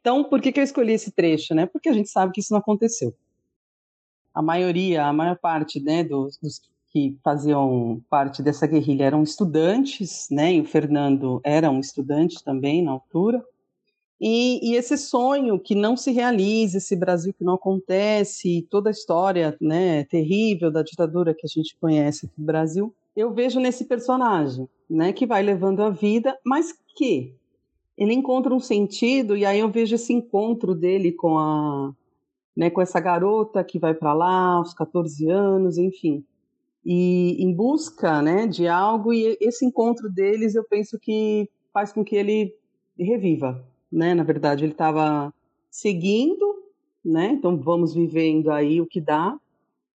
Então, 0.00 0.24
por 0.24 0.40
que, 0.40 0.50
que 0.50 0.58
eu 0.58 0.64
escolhi 0.64 0.92
esse 0.92 1.10
trecho? 1.10 1.54
Né? 1.54 1.66
Porque 1.66 1.88
a 1.88 1.92
gente 1.92 2.08
sabe 2.08 2.32
que 2.32 2.40
isso 2.40 2.52
não 2.52 2.60
aconteceu. 2.60 3.14
A 4.34 4.42
maioria, 4.42 5.06
a 5.06 5.12
maior 5.12 5.36
parte 5.36 5.80
né, 5.80 6.02
dos, 6.02 6.38
dos 6.38 6.60
que 6.90 7.18
faziam 7.22 8.02
parte 8.08 8.42
dessa 8.42 8.66
guerrilha 8.66 9.04
eram 9.04 9.22
estudantes, 9.22 10.28
né? 10.30 10.54
E 10.54 10.60
o 10.60 10.64
Fernando 10.64 11.40
era 11.44 11.70
um 11.70 11.80
estudante 11.80 12.42
também 12.42 12.82
na 12.82 12.92
altura. 12.92 13.44
E, 14.20 14.72
e, 14.72 14.74
esse 14.74 14.98
sonho 14.98 15.60
que 15.60 15.76
não 15.76 15.96
se 15.96 16.10
realiza, 16.10 16.78
esse 16.78 16.96
Brasil 16.96 17.32
que 17.32 17.44
não 17.44 17.54
acontece, 17.54 18.66
toda 18.68 18.90
a 18.90 18.92
história 18.92 19.56
né, 19.60 20.04
terrível 20.04 20.72
da 20.72 20.82
ditadura 20.82 21.34
que 21.34 21.46
a 21.46 21.48
gente 21.48 21.76
conhece 21.80 22.26
aqui 22.26 22.34
no 22.36 22.46
Brasil, 22.46 22.94
eu 23.14 23.32
vejo 23.32 23.60
nesse 23.60 23.84
personagem, 23.84 24.68
né, 24.90 25.12
que 25.12 25.26
vai 25.26 25.42
levando 25.42 25.82
a 25.82 25.90
vida, 25.90 26.36
mas 26.44 26.72
que 26.96 27.32
ele 27.96 28.12
encontra 28.12 28.54
um 28.54 28.60
sentido 28.60 29.36
e 29.36 29.44
aí 29.44 29.58
eu 29.58 29.70
vejo 29.70 29.94
esse 29.94 30.12
encontro 30.12 30.74
dele 30.74 31.12
com 31.12 31.36
a 31.38 31.92
né, 32.56 32.70
com 32.70 32.80
essa 32.80 32.98
garota 32.98 33.62
que 33.62 33.78
vai 33.78 33.94
para 33.94 34.12
lá 34.12 34.54
aos 34.54 34.74
14 34.74 35.28
anos, 35.28 35.78
enfim, 35.78 36.24
e 36.84 37.36
em 37.40 37.52
busca, 37.54 38.20
né, 38.20 38.48
de 38.48 38.66
algo 38.66 39.12
e 39.12 39.36
esse 39.40 39.64
encontro 39.64 40.10
deles 40.10 40.56
eu 40.56 40.64
penso 40.64 40.98
que 40.98 41.48
faz 41.72 41.92
com 41.92 42.04
que 42.04 42.16
ele 42.16 42.52
reviva, 42.98 43.64
né? 43.90 44.14
Na 44.14 44.22
verdade, 44.22 44.64
ele 44.64 44.72
estava 44.72 45.32
seguindo, 45.70 46.62
né? 47.04 47.32
Então 47.32 47.56
vamos 47.56 47.94
vivendo 47.94 48.50
aí 48.50 48.80
o 48.80 48.86
que 48.86 49.00
dá 49.00 49.38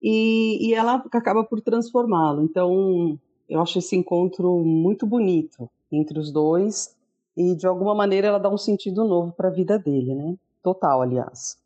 e, 0.02 0.68
e 0.68 0.75
ela 0.75 0.94
acaba 1.12 1.44
por 1.44 1.61
transformá-lo. 1.61 2.42
Então 2.42 3.18
eu 3.49 3.61
acho 3.61 3.78
esse 3.78 3.97
encontro 3.97 4.59
muito 4.61 5.06
bonito 5.06 5.68
entre 5.90 6.18
os 6.18 6.32
dois 6.32 6.97
e 7.37 7.54
de 7.54 7.66
alguma 7.66 7.94
maneira 7.94 8.28
ela 8.28 8.38
dá 8.38 8.49
um 8.49 8.59
sentido 8.59 9.04
novo 9.04 9.32
para 9.32 9.49
a 9.49 9.52
vida 9.52 9.78
dele, 9.78 10.14
né? 10.14 10.37
Total, 10.62 11.02
aliás. 11.02 11.59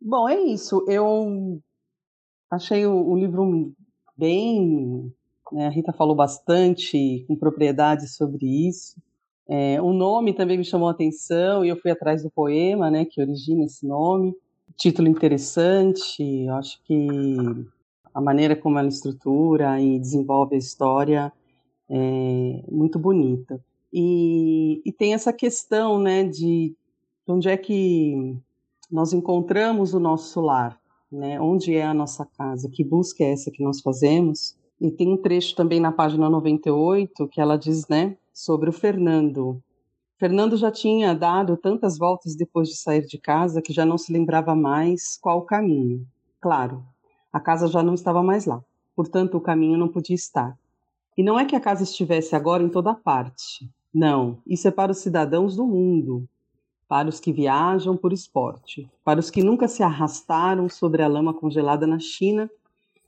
Bom, 0.00 0.28
é 0.28 0.40
isso. 0.40 0.84
Eu 0.88 1.60
achei 2.50 2.86
o, 2.86 3.10
o 3.10 3.16
livro 3.16 3.72
bem. 4.16 5.12
Né, 5.52 5.66
a 5.66 5.70
Rita 5.70 5.92
falou 5.92 6.14
bastante 6.14 7.24
com 7.26 7.36
propriedade 7.36 8.08
sobre 8.08 8.68
isso. 8.68 8.96
É, 9.48 9.80
o 9.80 9.92
nome 9.92 10.32
também 10.32 10.58
me 10.58 10.64
chamou 10.64 10.88
a 10.88 10.92
atenção 10.92 11.64
e 11.64 11.68
eu 11.68 11.76
fui 11.76 11.90
atrás 11.90 12.22
do 12.22 12.30
poema, 12.30 12.90
né, 12.90 13.04
que 13.04 13.20
origina 13.20 13.64
esse 13.64 13.86
nome. 13.86 14.34
Título 14.76 15.08
interessante, 15.08 16.48
acho 16.48 16.82
que 16.84 17.36
a 18.12 18.20
maneira 18.20 18.56
como 18.56 18.78
ela 18.78 18.88
estrutura 18.88 19.80
e 19.80 19.98
desenvolve 19.98 20.56
a 20.56 20.58
história 20.58 21.32
é 21.88 22.64
muito 22.70 22.98
bonita. 22.98 23.60
E, 23.92 24.82
e 24.84 24.92
tem 24.92 25.14
essa 25.14 25.32
questão, 25.32 25.98
né, 25.98 26.24
de 26.24 26.74
onde 27.26 27.48
é 27.48 27.56
que 27.56 28.36
nós 28.90 29.12
encontramos 29.12 29.94
o 29.94 30.00
nosso 30.00 30.40
lar, 30.40 30.78
né? 31.10 31.40
Onde 31.40 31.74
é 31.74 31.84
a 31.84 31.94
nossa 31.94 32.24
casa? 32.24 32.68
Que 32.70 32.84
busca 32.84 33.24
é 33.24 33.32
essa 33.32 33.50
que 33.50 33.62
nós 33.62 33.80
fazemos? 33.80 34.56
E 34.80 34.90
tem 34.90 35.08
um 35.12 35.16
trecho 35.16 35.54
também 35.54 35.80
na 35.80 35.90
página 35.90 36.28
98 36.28 37.26
que 37.28 37.40
ela 37.40 37.56
diz, 37.56 37.88
né, 37.88 38.16
sobre 38.36 38.68
o 38.68 38.72
Fernando. 38.72 39.62
Fernando 40.18 40.58
já 40.58 40.70
tinha 40.70 41.14
dado 41.14 41.56
tantas 41.56 41.96
voltas 41.96 42.36
depois 42.36 42.68
de 42.68 42.76
sair 42.76 43.06
de 43.06 43.16
casa 43.16 43.62
que 43.62 43.72
já 43.72 43.86
não 43.86 43.96
se 43.96 44.12
lembrava 44.12 44.54
mais 44.54 45.16
qual 45.16 45.38
o 45.38 45.46
caminho. 45.46 46.06
Claro, 46.38 46.84
a 47.32 47.40
casa 47.40 47.66
já 47.66 47.82
não 47.82 47.94
estava 47.94 48.22
mais 48.22 48.44
lá, 48.44 48.62
portanto 48.94 49.38
o 49.38 49.40
caminho 49.40 49.78
não 49.78 49.88
podia 49.88 50.14
estar. 50.14 50.54
E 51.16 51.22
não 51.22 51.40
é 51.40 51.46
que 51.46 51.56
a 51.56 51.60
casa 51.60 51.82
estivesse 51.82 52.36
agora 52.36 52.62
em 52.62 52.68
toda 52.68 52.94
parte. 52.94 53.70
Não, 53.92 54.36
isso 54.46 54.68
é 54.68 54.70
para 54.70 54.92
os 54.92 54.98
cidadãos 54.98 55.56
do 55.56 55.66
mundo, 55.66 56.28
para 56.86 57.08
os 57.08 57.18
que 57.18 57.32
viajam 57.32 57.96
por 57.96 58.12
esporte, 58.12 58.86
para 59.02 59.18
os 59.18 59.30
que 59.30 59.42
nunca 59.42 59.66
se 59.66 59.82
arrastaram 59.82 60.68
sobre 60.68 61.02
a 61.02 61.08
lama 61.08 61.32
congelada 61.32 61.86
na 61.86 61.98
China 61.98 62.50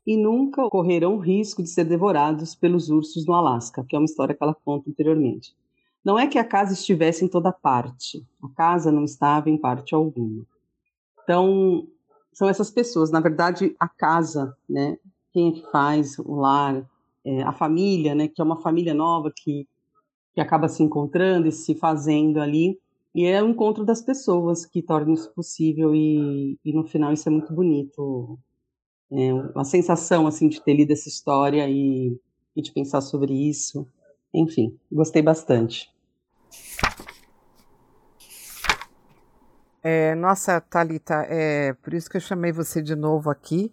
e 0.09 0.17
nunca 0.17 0.67
correrão 0.71 1.19
risco 1.19 1.63
de 1.63 1.69
ser 1.69 1.85
devorados 1.85 2.55
pelos 2.55 2.89
ursos 2.89 3.27
no 3.27 3.35
Alasca, 3.35 3.85
que 3.85 3.95
é 3.95 3.99
uma 3.99 4.07
história 4.07 4.35
que 4.35 4.43
ela 4.43 4.55
conta 4.55 4.89
anteriormente. 4.89 5.55
Não 6.03 6.19
é 6.19 6.27
que 6.27 6.39
a 6.39 6.45
casa 6.45 6.73
estivesse 6.73 7.27
em 7.27 7.29
toda 7.29 7.53
parte, 7.53 8.27
a 8.43 8.49
casa 8.49 8.91
não 8.91 9.05
estava 9.05 9.51
em 9.51 9.59
parte 9.59 9.95
alguma. 9.95 10.47
Então, 11.23 11.87
são 12.33 12.49
essas 12.49 12.71
pessoas. 12.71 13.11
Na 13.11 13.21
verdade, 13.21 13.77
a 13.79 13.87
casa, 13.87 14.57
né? 14.67 14.97
Quem 15.31 15.51
é 15.51 15.53
que 15.53 15.71
faz 15.71 16.19
o 16.19 16.37
lar, 16.37 16.89
é, 17.23 17.43
a 17.43 17.53
família, 17.53 18.15
né? 18.15 18.29
Que 18.29 18.41
é 18.41 18.45
uma 18.45 18.63
família 18.63 18.95
nova 18.95 19.31
que, 19.31 19.69
que 20.33 20.41
acaba 20.41 20.71
se 20.71 20.83
encontrando 20.83 21.49
e 21.49 21.53
se 21.53 21.75
fazendo 21.75 22.41
ali. 22.41 22.81
E 23.15 23.27
é 23.27 23.43
o 23.43 23.49
encontro 23.49 23.85
das 23.85 24.01
pessoas 24.01 24.65
que 24.65 24.81
torna 24.81 25.13
isso 25.13 25.31
possível 25.35 25.95
e, 25.95 26.59
e 26.65 26.73
no 26.73 26.85
final 26.85 27.13
isso 27.13 27.29
é 27.29 27.33
muito 27.33 27.53
bonito 27.53 28.39
é, 29.11 29.33
uma 29.33 29.65
sensação 29.65 30.27
assim 30.27 30.49
de 30.49 30.63
ter 30.63 30.75
lido 30.75 30.93
essa 30.93 31.09
história 31.09 31.69
e, 31.69 32.19
e 32.55 32.63
de 32.63 32.73
pensar 32.73 33.01
sobre 33.01 33.33
isso. 33.33 33.87
Enfim, 34.33 34.79
gostei 34.91 35.23
bastante. 35.23 35.91
É, 39.83 40.15
nossa, 40.15 40.61
Talita, 40.61 41.27
é 41.29 41.73
por 41.75 41.95
isso 41.95 42.11
que 42.11 42.17
eu 42.17 42.21
chamei 42.21 42.53
você 42.53 42.83
de 42.83 42.95
novo 42.95 43.31
aqui. 43.31 43.73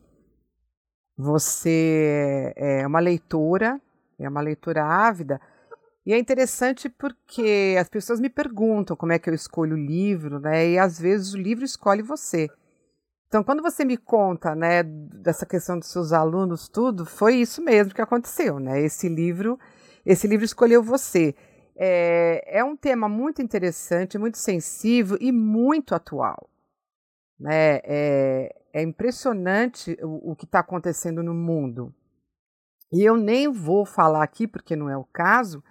Você 1.17 2.54
é 2.56 2.86
uma 2.86 3.00
leitora, 3.00 3.82
é 4.19 4.28
uma 4.28 4.41
leitora 4.41 4.84
ávida, 4.84 5.39
e 6.06 6.13
é 6.13 6.19
interessante 6.19 6.88
porque 6.88 7.76
as 7.80 7.89
pessoas 7.89 8.19
me 8.19 8.30
perguntam 8.30 8.95
como 8.95 9.12
é 9.12 9.17
que 9.17 9.30
eu 9.30 9.34
escolho 9.34 9.76
o 9.76 9.80
livro, 9.80 10.39
né? 10.39 10.69
E 10.69 10.78
às 10.78 11.00
vezes 11.00 11.34
o 11.34 11.38
livro 11.38 11.65
escolhe 11.65 12.04
você. 12.04 12.48
Então, 13.36 13.43
quando 13.43 13.62
você 13.62 13.84
me 13.84 13.98
conta, 13.98 14.56
né, 14.56 14.82
dessa 14.82 15.45
questão 15.45 15.78
dos 15.78 15.89
seus 15.89 16.13
alunos, 16.13 16.69
tudo, 16.69 17.06
foi 17.06 17.36
isso 17.36 17.62
mesmo 17.62 17.93
que 17.93 18.02
aconteceu, 18.02 18.62
né? 18.62 18.80
Esse 18.80 19.10
livro, 19.10 19.60
esse 20.06 20.26
livro 20.26 20.45
escolheu 20.45 20.82
você. 20.82 21.36
É, 21.76 22.60
é 22.60 22.63
um 22.63 22.78
tema 22.78 23.10
muito 23.10 23.41
interessante, 23.41 24.17
muito 24.17 24.38
sensível 24.38 25.17
e 25.19 25.34
muito 25.34 25.93
atual. 25.93 26.50
Né? 27.38 27.82
É, 27.84 28.56
é 28.71 28.82
impressionante 28.82 29.98
o, 30.02 30.32
o 30.32 30.36
que 30.38 30.45
está 30.45 30.60
acontecendo 30.60 31.21
no 31.21 31.34
mundo. 31.34 31.93
E 32.89 33.04
eu 33.04 33.17
nem 33.17 33.52
vou 33.52 33.86
falar 33.86 34.24
aqui, 34.24 34.48
porque 34.48 34.78
não 34.78 34.89
é 34.89 34.95
o 34.95 35.04
caso, 35.04 35.62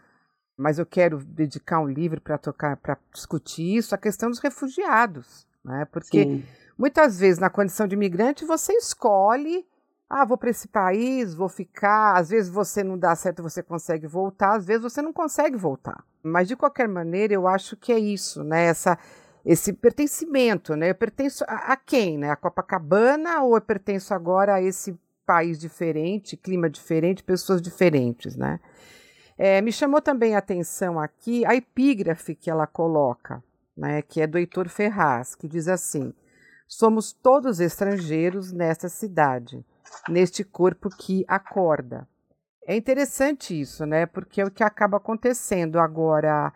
mas 0.54 0.78
eu 0.78 0.84
quero 0.84 1.16
dedicar 1.24 1.80
um 1.80 1.88
livro 1.88 2.20
para 2.20 2.36
tocar, 2.36 2.76
para 2.76 2.98
discutir 3.10 3.76
isso, 3.76 3.94
a 3.94 3.98
questão 3.98 4.28
dos 4.28 4.38
refugiados, 4.38 5.46
né? 5.64 5.86
Porque 5.86 6.24
Sim 6.24 6.44
Muitas 6.76 7.18
vezes, 7.20 7.38
na 7.38 7.48
condição 7.48 7.86
de 7.86 7.94
imigrante, 7.94 8.44
você 8.44 8.72
escolhe, 8.72 9.66
ah, 10.08 10.24
vou 10.24 10.36
para 10.36 10.50
esse 10.50 10.68
país, 10.68 11.34
vou 11.34 11.48
ficar. 11.48 12.16
Às 12.16 12.30
vezes 12.30 12.50
você 12.50 12.82
não 12.82 12.98
dá 12.98 13.14
certo, 13.14 13.42
você 13.42 13.62
consegue 13.62 14.06
voltar, 14.06 14.56
às 14.56 14.64
vezes 14.64 14.82
você 14.82 15.00
não 15.00 15.12
consegue 15.12 15.56
voltar. 15.56 16.04
Mas 16.22 16.48
de 16.48 16.56
qualquer 16.56 16.88
maneira, 16.88 17.34
eu 17.34 17.46
acho 17.46 17.76
que 17.76 17.92
é 17.92 17.98
isso, 17.98 18.42
né? 18.42 18.64
Essa, 18.64 18.98
esse 19.44 19.72
pertencimento, 19.72 20.74
né? 20.74 20.90
Eu 20.90 20.94
pertenço 20.94 21.44
a, 21.46 21.72
a 21.72 21.76
quem, 21.76 22.18
né? 22.18 22.30
A 22.30 22.36
Copacabana 22.36 23.42
ou 23.42 23.54
eu 23.56 23.60
pertenço 23.60 24.12
agora 24.14 24.54
a 24.54 24.62
esse 24.62 24.98
país 25.24 25.58
diferente, 25.58 26.36
clima 26.36 26.68
diferente, 26.68 27.22
pessoas 27.22 27.62
diferentes, 27.62 28.36
né? 28.36 28.60
É, 29.36 29.60
me 29.60 29.72
chamou 29.72 30.00
também 30.00 30.34
a 30.36 30.38
atenção 30.38 30.98
aqui 30.98 31.44
a 31.44 31.54
epígrafe 31.54 32.34
que 32.34 32.48
ela 32.48 32.66
coloca, 32.66 33.42
né, 33.76 34.00
que 34.00 34.20
é 34.20 34.28
do 34.28 34.38
Heitor 34.38 34.68
Ferraz, 34.68 35.34
que 35.34 35.48
diz 35.48 35.66
assim: 35.66 36.14
Somos 36.66 37.12
todos 37.12 37.60
estrangeiros 37.60 38.52
nesta 38.52 38.88
cidade, 38.88 39.64
neste 40.08 40.42
corpo 40.42 40.88
que 40.88 41.24
acorda. 41.28 42.08
É 42.66 42.74
interessante 42.74 43.58
isso, 43.58 43.84
né? 43.84 44.06
Porque 44.06 44.40
é 44.40 44.44
o 44.44 44.50
que 44.50 44.64
acaba 44.64 44.96
acontecendo 44.96 45.78
agora. 45.78 46.52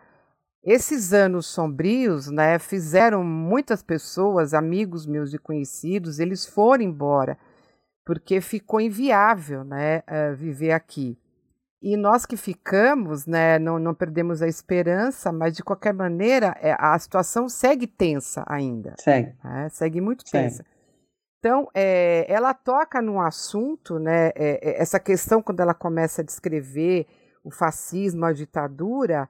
esses 0.65 1.13
anos 1.13 1.47
sombrios, 1.47 2.29
né, 2.29 2.59
fizeram 2.59 3.23
muitas 3.25 3.83
pessoas, 3.83 4.53
amigos 4.55 5.07
meus 5.07 5.33
e 5.33 5.39
conhecidos, 5.39 6.19
eles 6.19 6.45
foram 6.47 6.85
embora, 6.85 7.39
porque 8.05 8.41
ficou 8.41 8.81
inviável, 8.81 9.65
né, 9.65 9.99
uh, 10.01 10.35
viver 10.37 10.73
aqui. 10.73 11.19
E 11.81 11.97
nós 11.97 12.27
que 12.27 12.37
ficamos, 12.37 13.27
né, 13.27 13.59
não, 13.59 13.79
não 13.79 13.95
perdemos 13.95 14.43
a 14.43 14.49
esperança, 14.49 15.31
mas 15.31 15.55
de 15.55 15.63
qualquer 15.63 15.95
maneira 15.95 16.57
é, 16.61 16.75
a 16.79 16.99
situação 16.99 17.49
segue 17.49 17.87
tensa 17.87 18.45
ainda. 18.49 18.95
Segue. 18.99 19.35
Né, 19.45 19.69
segue 19.71 20.01
muito 20.01 20.29
segue. 20.29 20.49
tensa. 20.49 20.67
Então, 21.39 21.69
é, 21.73 22.27
ela 22.29 22.53
toca 22.53 23.01
num 23.01 23.21
assunto, 23.21 23.99
né, 24.01 24.33
é, 24.35 24.81
essa 24.83 24.99
questão 24.99 25.41
quando 25.41 25.61
ela 25.61 25.73
começa 25.73 26.21
a 26.21 26.25
descrever 26.25 27.07
o 27.45 27.51
fascismo, 27.51 28.25
a 28.25 28.33
ditadura, 28.33 29.29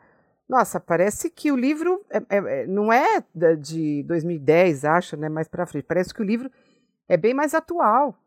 nossa, 0.48 0.80
parece 0.80 1.28
que 1.28 1.52
o 1.52 1.56
livro 1.56 2.02
é, 2.10 2.18
é, 2.30 2.62
é 2.62 2.66
não 2.66 2.90
é 2.90 3.22
de 3.60 4.02
2010, 4.04 4.84
acho, 4.86 5.16
né? 5.16 5.28
Mais 5.28 5.46
para 5.46 5.66
frente. 5.66 5.84
Parece 5.84 6.14
que 6.14 6.22
o 6.22 6.24
livro 6.24 6.50
é 7.06 7.18
bem 7.18 7.34
mais 7.34 7.52
atual, 7.52 8.18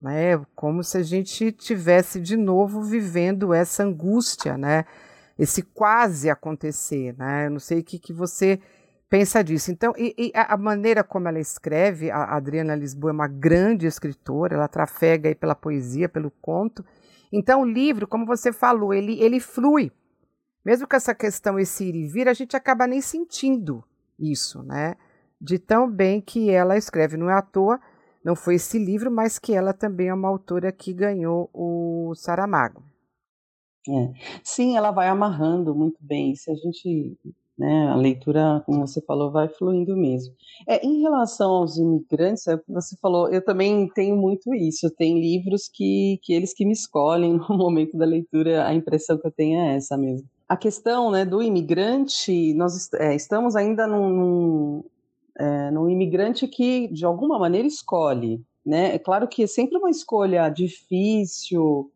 né? 0.00 0.40
Como 0.54 0.82
se 0.82 0.98
a 0.98 1.02
gente 1.02 1.52
tivesse 1.52 2.20
de 2.20 2.36
novo 2.36 2.82
vivendo 2.82 3.52
essa 3.52 3.82
angústia, 3.82 4.56
né? 4.56 4.84
Esse 5.38 5.62
quase 5.62 6.28
acontecer, 6.28 7.14
né? 7.16 7.46
Eu 7.46 7.50
não 7.50 7.60
sei 7.60 7.80
o 7.80 7.84
que, 7.84 7.98
que 7.98 8.12
você 8.12 8.60
pensa 9.08 9.42
disso. 9.42 9.70
Então, 9.70 9.94
e, 9.96 10.14
e 10.18 10.32
a 10.34 10.56
maneira 10.56 11.02
como 11.02 11.28
ela 11.28 11.40
escreve, 11.40 12.10
a 12.10 12.36
Adriana 12.36 12.74
Lisboa 12.74 13.10
é 13.10 13.14
uma 13.14 13.28
grande 13.28 13.86
escritora, 13.86 14.54
ela 14.54 14.68
trafega 14.68 15.28
aí 15.28 15.34
pela 15.34 15.54
poesia, 15.54 16.08
pelo 16.08 16.30
conto. 16.42 16.84
Então, 17.32 17.62
o 17.62 17.64
livro, 17.64 18.06
como 18.06 18.26
você 18.26 18.52
falou, 18.52 18.92
ele, 18.92 19.20
ele 19.20 19.40
flui 19.40 19.92
mesmo 20.68 20.86
com 20.86 20.96
essa 20.96 21.14
questão 21.14 21.58
esse 21.58 21.82
ir 21.82 21.94
e 21.94 22.06
vir, 22.06 22.28
a 22.28 22.34
gente 22.34 22.54
acaba 22.54 22.86
nem 22.86 23.00
sentindo 23.00 23.82
isso, 24.18 24.62
né? 24.62 24.96
De 25.40 25.58
tão 25.58 25.90
bem 25.90 26.20
que 26.20 26.50
ela 26.50 26.76
escreve. 26.76 27.16
Não 27.16 27.30
é 27.30 27.32
à 27.32 27.40
toa, 27.40 27.80
não 28.24 28.34
foi 28.34 28.56
esse 28.56 28.78
livro, 28.78 29.10
mas 29.10 29.38
que 29.38 29.54
ela 29.54 29.72
também 29.72 30.08
é 30.08 30.14
uma 30.14 30.28
autora 30.28 30.72
que 30.72 30.92
ganhou 30.92 31.48
o 31.52 32.14
Saramago. 32.14 32.82
É. 33.88 34.12
Sim, 34.44 34.76
ela 34.76 34.90
vai 34.90 35.08
amarrando 35.08 35.74
muito 35.74 35.98
bem. 36.00 36.34
Se 36.34 36.50
a 36.50 36.54
gente, 36.54 37.16
né, 37.58 37.88
a 37.88 37.96
leitura, 37.96 38.62
como 38.66 38.86
você 38.86 39.00
falou, 39.00 39.30
vai 39.30 39.48
fluindo 39.48 39.96
mesmo. 39.96 40.34
É, 40.66 40.84
em 40.84 41.00
relação 41.00 41.50
aos 41.50 41.78
imigrantes, 41.78 42.46
é, 42.46 42.60
você 42.68 42.96
falou, 43.00 43.30
eu 43.30 43.42
também 43.42 43.88
tenho 43.94 44.16
muito 44.16 44.54
isso. 44.54 44.90
Tem 44.90 45.18
livros 45.18 45.68
que, 45.72 46.18
que 46.22 46.34
eles 46.34 46.52
que 46.52 46.66
me 46.66 46.72
escolhem 46.72 47.38
no 47.48 47.56
momento 47.56 47.96
da 47.96 48.04
leitura, 48.04 48.66
a 48.66 48.74
impressão 48.74 49.18
que 49.18 49.26
eu 49.26 49.32
tenho 49.32 49.58
é 49.58 49.76
essa 49.76 49.96
mesmo 49.96 50.28
a 50.48 50.56
questão 50.56 51.10
né, 51.10 51.26
do 51.26 51.42
imigrante, 51.42 52.54
nós 52.54 52.90
é, 52.94 53.14
estamos 53.14 53.54
ainda 53.54 53.86
num, 53.86 54.08
num, 54.08 54.84
é, 55.38 55.70
num, 55.70 55.88
imigrante 55.88 56.46
que, 56.48 56.88
de 56.88 57.04
alguma 57.04 57.38
maneira, 57.38 57.66
escolhe. 57.66 58.42
Né? 58.64 58.94
É 58.94 58.98
claro 58.98 59.28
que 59.28 59.44
é 59.44 59.46
sempre 59.46 59.78
uma 59.78 59.88
escolha 59.88 60.48
difícil, 60.48 61.90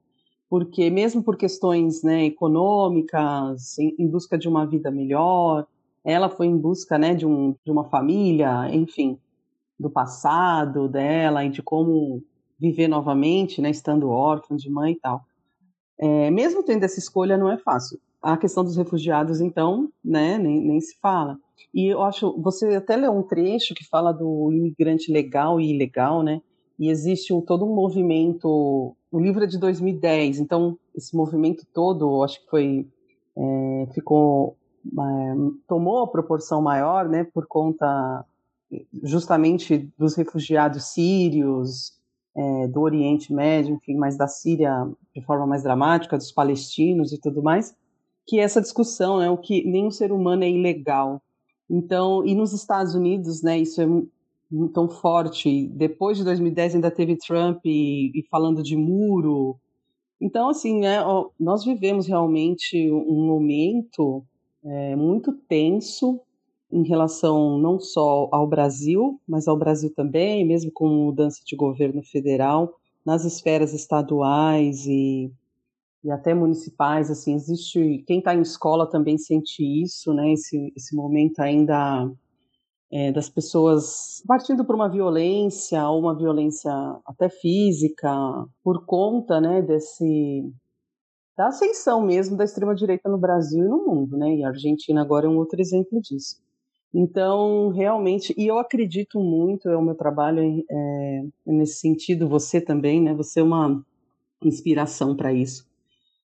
porque 0.49 0.89
mesmo 0.91 1.23
por 1.23 1.37
questões 1.37 2.03
né, 2.03 2.25
econômicas, 2.25 3.79
em, 3.79 3.95
em, 3.99 4.07
busca 4.07 4.39
de 4.39 4.49
uma 4.49 4.67
vida 4.67 4.91
melhor, 4.91 5.67
ela 6.05 6.29
foi 6.29 6.47
em 6.47 6.57
busca 6.57 6.97
né, 6.97 7.15
de, 7.15 7.27
um, 7.27 7.55
de 7.65 7.71
uma 7.71 7.85
família, 7.85 8.69
enfim, 8.73 9.19
do 9.79 9.91
passado 9.91 10.89
dela 10.89 11.45
e 11.45 11.51
de 11.51 11.63
como 11.63 12.23
viver 12.59 12.89
novamente, 12.89 13.61
né, 13.61 13.71
estando 13.71 14.09
órfã 14.09 14.57
de 14.57 14.71
mãe 14.71 14.93
e 14.93 15.01
tal. 15.01 15.25
É, 15.99 16.31
mesmo 16.31 16.63
tendo 16.63 16.85
essa 16.85 16.99
escolha, 16.99 17.37
não 17.37 17.51
é 17.51 17.59
fácil. 17.59 18.01
A 18.23 18.37
questão 18.37 18.63
dos 18.63 18.77
refugiados, 18.77 19.41
então, 19.41 19.91
né, 20.05 20.39
nem, 20.39 20.61
nem 20.61 20.81
se 20.81 20.97
fala. 21.01 21.39
E 21.75 21.87
eu 21.87 22.03
acho, 22.03 22.41
você 22.41 22.77
até 22.77 22.97
leu 22.97 23.13
um 23.13 23.23
trecho 23.23 23.75
que 23.75 23.85
fala 23.85 24.13
do 24.13 24.53
imigrante 24.53 25.11
legal 25.11 25.61
e 25.61 25.75
ilegal, 25.75 26.23
né? 26.23 26.41
E 26.79 26.89
existe 26.89 27.33
um, 27.33 27.41
todo 27.41 27.65
um 27.65 27.75
movimento. 27.75 28.95
O 29.11 29.21
livro 29.21 29.43
é 29.45 29.47
de 29.47 29.59
2010, 29.59 30.39
então 30.39 30.79
esse 30.95 31.17
movimento 31.17 31.67
todo, 31.73 32.23
acho 32.23 32.43
que 32.43 32.51
foi 32.51 32.87
é, 33.37 33.89
ficou 33.93 34.57
é, 34.87 35.35
tomou 35.67 36.03
a 36.03 36.07
proporção 36.09 36.61
maior, 36.61 37.09
né? 37.09 37.25
Por 37.25 37.47
conta 37.47 38.25
justamente 39.03 39.91
dos 39.99 40.15
refugiados 40.15 40.93
sírios, 40.93 41.99
é, 42.35 42.69
do 42.69 42.81
Oriente 42.81 43.33
Médio, 43.33 43.75
enfim, 43.75 43.97
mas 43.97 44.17
da 44.17 44.27
Síria 44.27 44.89
de 45.15 45.23
forma 45.23 45.47
mais 45.47 45.63
dramática, 45.63 46.17
dos 46.17 46.33
palestinos 46.33 47.13
e 47.13 47.21
tudo 47.21 47.43
mais 47.43 47.75
que 48.27 48.39
essa 48.39 48.61
discussão, 48.61 49.19
né, 49.19 49.31
o 49.31 49.37
que 49.37 49.65
nenhum 49.65 49.91
ser 49.91 50.13
humano 50.13 50.45
é 50.45 50.51
ilegal. 50.51 51.21
Então, 51.69 52.25
e 52.25 52.35
nos 52.35 52.53
Estados 52.53 52.95
Unidos, 52.95 53.43
né, 53.43 53.59
isso 53.59 53.81
é 53.81 53.87
tão 54.73 54.89
forte. 54.89 55.69
Depois 55.69 56.19
de 56.19 56.25
2010 56.25 56.77
ainda 56.77 56.91
teve 56.91 57.17
Trump 57.17 57.65
e, 57.65 58.11
e 58.15 58.23
falando 58.31 58.63
de 58.63 58.77
muro. 58.77 59.57
Então, 60.21 60.49
assim, 60.49 60.81
né, 60.81 60.99
nós 61.39 61.65
vivemos 61.65 62.07
realmente 62.07 62.91
um 62.91 63.27
momento 63.27 64.25
é, 64.65 64.95
muito 64.95 65.33
tenso 65.33 66.21
em 66.71 66.87
relação 66.87 67.59
não 67.59 67.79
só 67.79 68.29
ao 68.33 68.47
Brasil, 68.47 69.21
mas 69.29 69.47
ao 69.47 69.59
Brasil 69.59 69.93
também, 69.95 70.45
mesmo 70.45 70.71
com 70.73 70.89
mudança 70.89 71.43
de 71.45 71.55
governo 71.55 72.03
federal, 72.03 72.75
nas 73.05 73.25
esferas 73.25 73.75
estaduais 73.75 74.87
e 74.87 75.31
e 76.05 76.11
até 76.11 76.35
municipais, 76.35 77.11
assim, 77.11 77.35
existe, 77.35 78.03
quem 78.07 78.19
está 78.19 78.35
em 78.35 78.41
escola 78.41 78.88
também 78.88 79.17
sente 79.17 79.62
isso, 79.62 80.12
né, 80.12 80.33
esse, 80.33 80.73
esse 80.77 80.97
momento 80.97 81.38
ainda 81.41 82.11
é, 82.91 83.12
das 83.12 83.29
pessoas 83.29 84.23
partindo 84.27 84.65
para 84.65 84.75
uma 84.75 84.88
violência, 84.88 85.88
ou 85.88 86.01
uma 86.01 86.17
violência 86.17 86.73
até 87.07 87.29
física, 87.29 88.11
por 88.65 88.85
conta, 88.85 89.41
né, 89.41 89.62
desse, 89.62 90.53
da 91.37 91.49
ascensão 91.49 92.03
mesmo 92.03 92.37
da 92.37 92.45
extrema-direita 92.45 93.09
no 93.09 93.19
Brasil 93.19 93.65
e 93.65 93.69
no 93.69 93.87
mundo, 93.87 94.17
né, 94.17 94.35
e 94.37 94.45
a 94.45 94.49
Argentina 94.49 95.03
agora 95.03 95.27
é 95.27 95.31
um 95.31 95.38
outro 95.38 95.61
exemplo 95.61 96.01
disso. 96.01 96.43
Então, 96.95 97.71
realmente, 97.71 98.35
e 98.37 98.47
eu 98.49 98.59
acredito 98.59 99.21
muito, 99.21 99.69
é 99.69 99.77
o 99.77 99.83
meu 99.83 99.95
trabalho 99.95 100.43
é, 100.69 101.23
nesse 101.47 101.77
sentido, 101.77 102.29
você 102.29 102.61
também, 102.61 103.01
né, 103.01 103.15
você 103.15 103.41
é 103.41 103.43
uma 103.43 103.83
inspiração 104.43 105.17
para 105.17 105.33
isso 105.33 105.72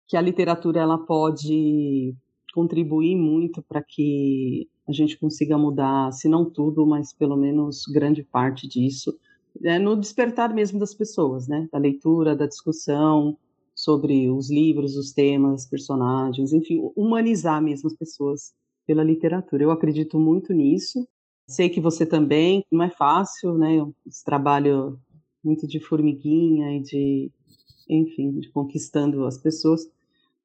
que 0.07 0.17
a 0.17 0.21
literatura 0.21 0.81
ela 0.81 0.99
pode 0.99 2.15
contribuir 2.55 3.17
muito 3.17 3.63
para 3.63 3.83
que 3.83 4.69
a 4.89 4.93
gente 4.93 5.19
consiga 5.19 5.59
mudar, 5.59 6.13
se 6.13 6.29
não 6.29 6.49
tudo, 6.49 6.87
mas 6.87 7.13
pelo 7.13 7.37
menos 7.37 7.85
grande 7.87 8.23
parte 8.23 8.69
disso, 8.69 9.19
é 9.63 9.79
no 9.79 9.97
despertar 9.97 10.53
mesmo 10.53 10.79
das 10.79 10.95
pessoas, 10.95 11.49
né? 11.49 11.69
Da 11.73 11.79
leitura, 11.79 12.37
da 12.37 12.47
discussão 12.47 13.37
sobre 13.75 14.31
os 14.31 14.51
livros, 14.51 14.97
os 14.97 15.13
temas, 15.13 15.67
personagens, 15.67 16.53
enfim, 16.53 16.81
humanizar 16.95 17.63
mesmo 17.63 17.89
as 17.89 17.97
pessoas 17.97 18.53
pela 18.87 19.03
literatura. 19.03 19.65
Eu 19.65 19.71
acredito 19.71 20.19
muito 20.19 20.53
nisso. 20.53 21.07
Sei 21.49 21.69
que 21.69 21.81
você 21.81 22.07
também, 22.07 22.65
não 22.71 22.85
é 22.85 22.91
fácil, 22.91 23.55
né? 23.55 23.85
Esse 24.07 24.25
trabalho 24.25 24.99
muito 25.43 25.67
de 25.67 25.81
formiguinha 25.81 26.77
e 26.77 26.81
de, 26.81 27.33
enfim, 27.89 28.39
de 28.41 28.51
conquistando 28.51 29.25
as 29.27 29.39
pessoas 29.39 29.89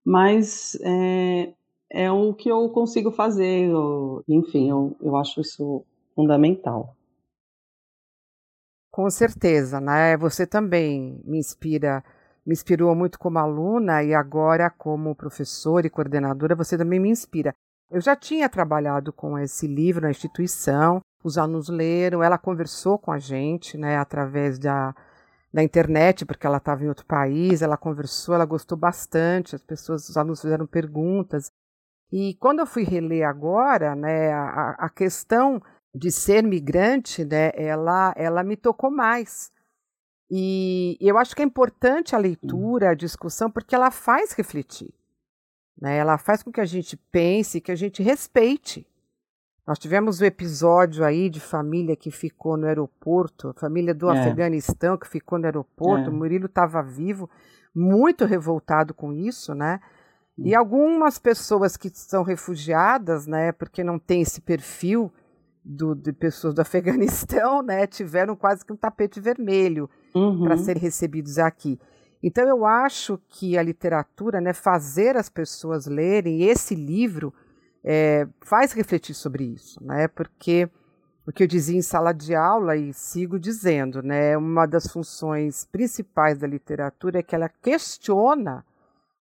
mas 0.04 0.75
é, 0.82 1.54
é 1.91 2.12
o 2.12 2.34
que 2.34 2.49
eu 2.49 2.69
consigo 2.69 3.12
fazer, 3.12 3.69
eu, 3.69 4.23
enfim, 4.28 4.69
eu, 4.69 4.95
eu 5.02 5.15
acho 5.15 5.41
isso 5.41 5.86
fundamental. 6.15 6.95
Com 8.91 9.10
certeza, 9.10 9.80
né? 9.80 10.17
Você 10.17 10.47
também 10.47 11.21
me 11.23 11.38
inspira, 11.38 12.04
me 12.45 12.54
inspirou 12.54 12.95
muito 12.95 13.19
como 13.19 13.38
aluna 13.38 14.04
e 14.04 14.13
agora 14.13 14.69
como 14.69 15.15
professora 15.15 15.86
e 15.86 15.91
coordenadora, 15.91 16.56
você 16.56 16.78
também 16.78 16.99
me 16.99 17.10
inspira. 17.10 17.54
Eu 17.91 18.02
já 18.02 18.15
tinha 18.15 18.49
trabalhado 18.49 19.13
com 19.13 19.38
esse 19.38 19.67
livro 19.67 20.02
na 20.02 20.12
instituição, 20.12 21.02
os 21.23 21.38
alunos 21.38 21.69
leram, 21.69 22.23
ela 22.23 22.38
conversou 22.38 22.97
com 22.97 23.12
a 23.12 23.19
gente, 23.19 23.78
né, 23.78 23.97
através 23.97 24.58
da, 24.58 24.95
na 25.51 25.63
internet, 25.63 26.25
porque 26.25 26.45
ela 26.45 26.57
estava 26.57 26.83
em 26.83 26.88
outro 26.88 27.05
país, 27.05 27.62
ela 27.62 27.77
conversou, 27.77 28.35
ela 28.35 28.45
gostou 28.45 28.77
bastante, 28.77 29.55
as 29.55 29.63
pessoas, 29.63 30.07
os 30.07 30.15
alunos 30.15 30.41
fizeram 30.41 30.67
perguntas. 30.67 31.51
E 32.12 32.35
quando 32.35 32.59
eu 32.59 32.67
fui 32.67 32.83
reler 32.83 33.27
agora, 33.27 33.95
né, 33.95 34.31
a, 34.31 34.75
a 34.77 34.89
questão 34.89 35.62
de 35.93 36.12
ser 36.12 36.43
migrante, 36.43 37.25
né, 37.25 37.51
ela, 37.55 38.13
ela 38.15 38.43
me 38.43 38.55
tocou 38.55 38.91
mais. 38.91 39.51
E 40.29 40.95
eu 41.01 41.17
acho 41.17 41.35
que 41.35 41.41
é 41.41 41.45
importante 41.45 42.15
a 42.15 42.19
leitura, 42.19 42.91
a 42.91 42.95
discussão, 42.95 43.49
porque 43.49 43.73
ela 43.73 43.89
faz 43.89 44.33
refletir. 44.33 44.93
Né? 45.81 45.97
Ela 45.97 46.19
faz 46.19 46.43
com 46.43 46.51
que 46.51 46.62
a 46.62 46.65
gente 46.65 46.95
pense, 47.12 47.62
que 47.62 47.71
a 47.71 47.75
gente 47.75 48.03
respeite 48.03 48.85
nós 49.69 49.77
tivemos 49.77 50.19
o 50.19 50.25
episódio 50.25 51.05
aí 51.05 51.29
de 51.29 51.39
família 51.39 51.95
que 51.95 52.10
ficou 52.10 52.58
no 52.58 52.65
aeroporto, 52.65 53.53
família 53.55 53.93
do 53.93 54.10
é. 54.10 54.19
Afeganistão 54.19 54.97
que 54.97 55.08
ficou 55.08 55.38
no 55.38 55.45
aeroporto. 55.45 56.05
É. 56.05 56.10
O 56.10 56.12
Murilo 56.12 56.47
estava 56.47 56.82
vivo, 56.82 57.29
muito 57.71 58.25
revoltado 58.25 58.95
com 58.95 59.13
isso, 59.13 59.53
né? 59.53 59.79
E 60.39 60.55
algumas 60.55 61.19
pessoas 61.19 61.77
que 61.77 61.88
são 61.93 62.23
refugiadas, 62.23 63.27
né, 63.27 63.51
porque 63.51 63.84
não 63.84 63.99
tem 63.99 64.21
esse 64.21 64.41
perfil 64.41 65.13
do, 65.63 65.93
de 65.93 66.13
pessoas 66.13 66.55
do 66.55 66.62
Afeganistão, 66.63 67.62
né, 67.62 67.86
tiveram 67.86 68.36
quase 68.36 68.65
que 68.65 68.73
um 68.73 68.75
tapete 68.75 69.19
vermelho 69.19 69.88
uhum. 70.15 70.45
para 70.45 70.58
serem 70.58 70.82
recebidos 70.82 71.38
aqui. 71.38 71.79
Então 72.23 72.47
eu 72.47 72.65
acho 72.65 73.19
que 73.27 73.55
a 73.55 73.62
literatura, 73.62 74.41
né, 74.41 74.51
fazer 74.51 75.15
as 75.15 75.29
pessoas 75.29 75.86
lerem 75.86 76.41
esse 76.45 76.73
livro 76.73 77.32
é, 77.83 78.27
faz 78.41 78.73
refletir 78.73 79.13
sobre 79.13 79.43
isso, 79.43 79.83
né, 79.83 80.07
porque 80.07 80.69
o 81.25 81.31
que 81.31 81.43
eu 81.43 81.47
dizia 81.47 81.77
em 81.77 81.81
sala 81.81 82.11
de 82.11 82.33
aula 82.33 82.75
e 82.75 82.93
sigo 82.93 83.39
dizendo, 83.39 84.01
né, 84.01 84.35
uma 84.37 84.65
das 84.65 84.87
funções 84.87 85.65
principais 85.65 86.37
da 86.37 86.47
literatura 86.47 87.19
é 87.19 87.23
que 87.23 87.35
ela 87.35 87.49
questiona 87.49 88.65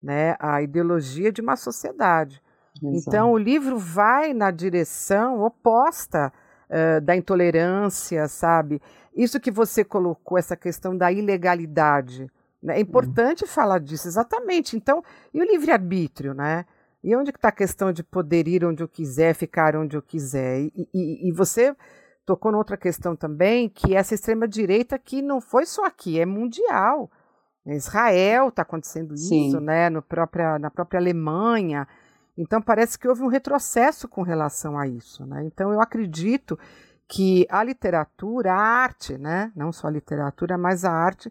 né, 0.02 0.36
a 0.38 0.60
ideologia 0.60 1.32
de 1.32 1.40
uma 1.40 1.56
sociedade. 1.56 2.42
Exato. 2.82 3.08
Então, 3.08 3.32
o 3.32 3.38
livro 3.38 3.78
vai 3.78 4.34
na 4.34 4.50
direção 4.50 5.42
oposta 5.42 6.30
uh, 6.68 7.00
da 7.00 7.16
intolerância, 7.16 8.28
sabe? 8.28 8.82
Isso 9.16 9.40
que 9.40 9.50
você 9.50 9.82
colocou, 9.84 10.36
essa 10.36 10.56
questão 10.56 10.96
da 10.96 11.10
ilegalidade. 11.10 12.30
Né? 12.62 12.76
É 12.76 12.80
importante 12.80 13.46
falar 13.46 13.78
disso, 13.78 14.08
exatamente. 14.08 14.76
Então, 14.76 15.02
e 15.32 15.40
o 15.40 15.44
livre-arbítrio, 15.44 16.34
né? 16.34 16.66
E 17.04 17.14
onde 17.14 17.28
está 17.28 17.48
a 17.48 17.52
questão 17.52 17.92
de 17.92 18.02
poder 18.02 18.48
ir 18.48 18.64
onde 18.64 18.82
eu 18.82 18.88
quiser, 18.88 19.34
ficar 19.34 19.76
onde 19.76 19.94
eu 19.94 20.00
quiser? 20.00 20.60
E, 20.60 20.88
e, 20.94 21.28
e 21.28 21.32
você 21.32 21.76
tocou 22.24 22.50
noutra 22.50 22.78
questão 22.78 23.14
também, 23.14 23.68
que 23.68 23.94
essa 23.94 24.14
extrema-direita 24.14 24.98
que 24.98 25.20
não 25.20 25.38
foi 25.38 25.66
só 25.66 25.84
aqui, 25.84 26.18
é 26.18 26.24
mundial. 26.24 27.10
Israel 27.66 28.48
está 28.48 28.62
acontecendo 28.62 29.14
Sim. 29.18 29.48
isso, 29.48 29.60
né? 29.60 29.90
No 29.90 30.00
própria, 30.00 30.58
na 30.58 30.70
própria 30.70 30.98
Alemanha. 30.98 31.86
Então 32.38 32.62
parece 32.62 32.98
que 32.98 33.06
houve 33.06 33.22
um 33.22 33.28
retrocesso 33.28 34.08
com 34.08 34.22
relação 34.22 34.78
a 34.78 34.88
isso, 34.88 35.26
né? 35.26 35.44
Então 35.44 35.70
eu 35.70 35.82
acredito 35.82 36.58
que 37.06 37.46
a 37.50 37.62
literatura, 37.62 38.54
a 38.54 38.58
arte, 38.58 39.18
né? 39.18 39.52
Não 39.54 39.72
só 39.72 39.88
a 39.88 39.90
literatura, 39.90 40.56
mas 40.56 40.86
a 40.86 40.90
arte, 40.90 41.30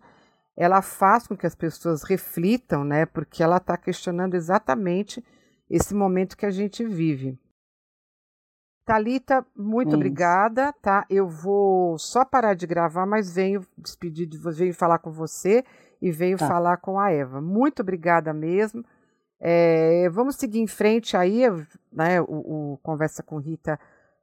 ela 0.55 0.83
faz 0.83 1.25
com 1.25 1.36
que 1.36 1.47
as 1.47 1.55
pessoas 1.55 2.03
reflitam, 2.03 2.83
né? 2.83 3.07
Porque 3.07 3.41
ela 3.41 3.57
está 3.57 3.75
questionando 3.75 4.36
exatamente 4.36 5.23
esse 5.75 5.95
momento 5.95 6.38
que 6.38 6.45
a 6.45 6.51
gente 6.51 6.86
vive. 6.86 7.36
Talita, 8.86 9.43
muito 9.57 9.88
Isso. 9.88 9.95
obrigada, 9.95 10.71
tá? 10.73 11.03
Eu 11.09 11.27
vou 11.27 11.97
só 11.97 12.23
parar 12.23 12.53
de 12.53 12.67
gravar, 12.67 13.07
mas 13.07 13.33
venho 13.33 13.65
despedir 13.75 14.27
de 14.27 14.38
você, 14.38 14.59
venho 14.59 14.73
falar 14.75 14.99
com 14.99 15.09
você 15.09 15.65
e 15.99 16.12
veio 16.12 16.38
tá. 16.38 16.47
falar 16.47 16.77
com 16.77 16.99
a 16.99 17.09
Eva. 17.09 17.41
Muito 17.41 17.81
obrigada 17.81 18.31
mesmo. 18.33 18.86
É, 19.39 20.07
vamos 20.09 20.36
seguir 20.36 20.59
em 20.59 20.67
frente 20.67 21.17
aí, 21.17 21.41
né? 21.91 22.21
O, 22.21 22.73
o 22.73 22.79
Conversa 22.83 23.23
com 23.23 23.39
Rita 23.39 23.79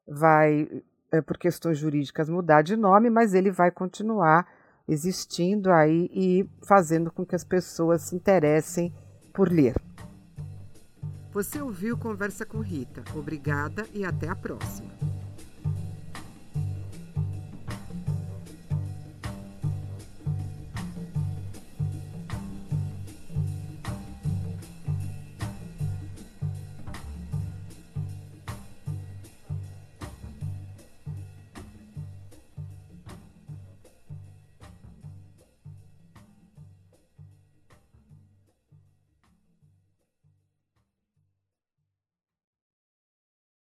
vai, 0.06 0.68
é, 1.10 1.20
por 1.20 1.36
questões 1.36 1.78
jurídicas, 1.78 2.28
mudar 2.28 2.62
de 2.62 2.76
nome, 2.76 3.10
mas 3.10 3.34
ele 3.34 3.50
vai 3.50 3.72
continuar 3.72 4.46
existindo 4.86 5.72
aí 5.72 6.08
e 6.12 6.48
fazendo 6.64 7.10
com 7.10 7.26
que 7.26 7.34
as 7.34 7.44
pessoas 7.44 8.02
se 8.02 8.14
interessem 8.14 8.94
por 9.32 9.50
ler. 9.50 9.74
Você 11.32 11.60
ouviu 11.60 11.96
Conversa 11.96 12.44
com 12.44 12.60
Rita. 12.60 13.04
Obrigada 13.14 13.86
e 13.94 14.04
até 14.04 14.28
a 14.28 14.34
próxima. 14.34 15.09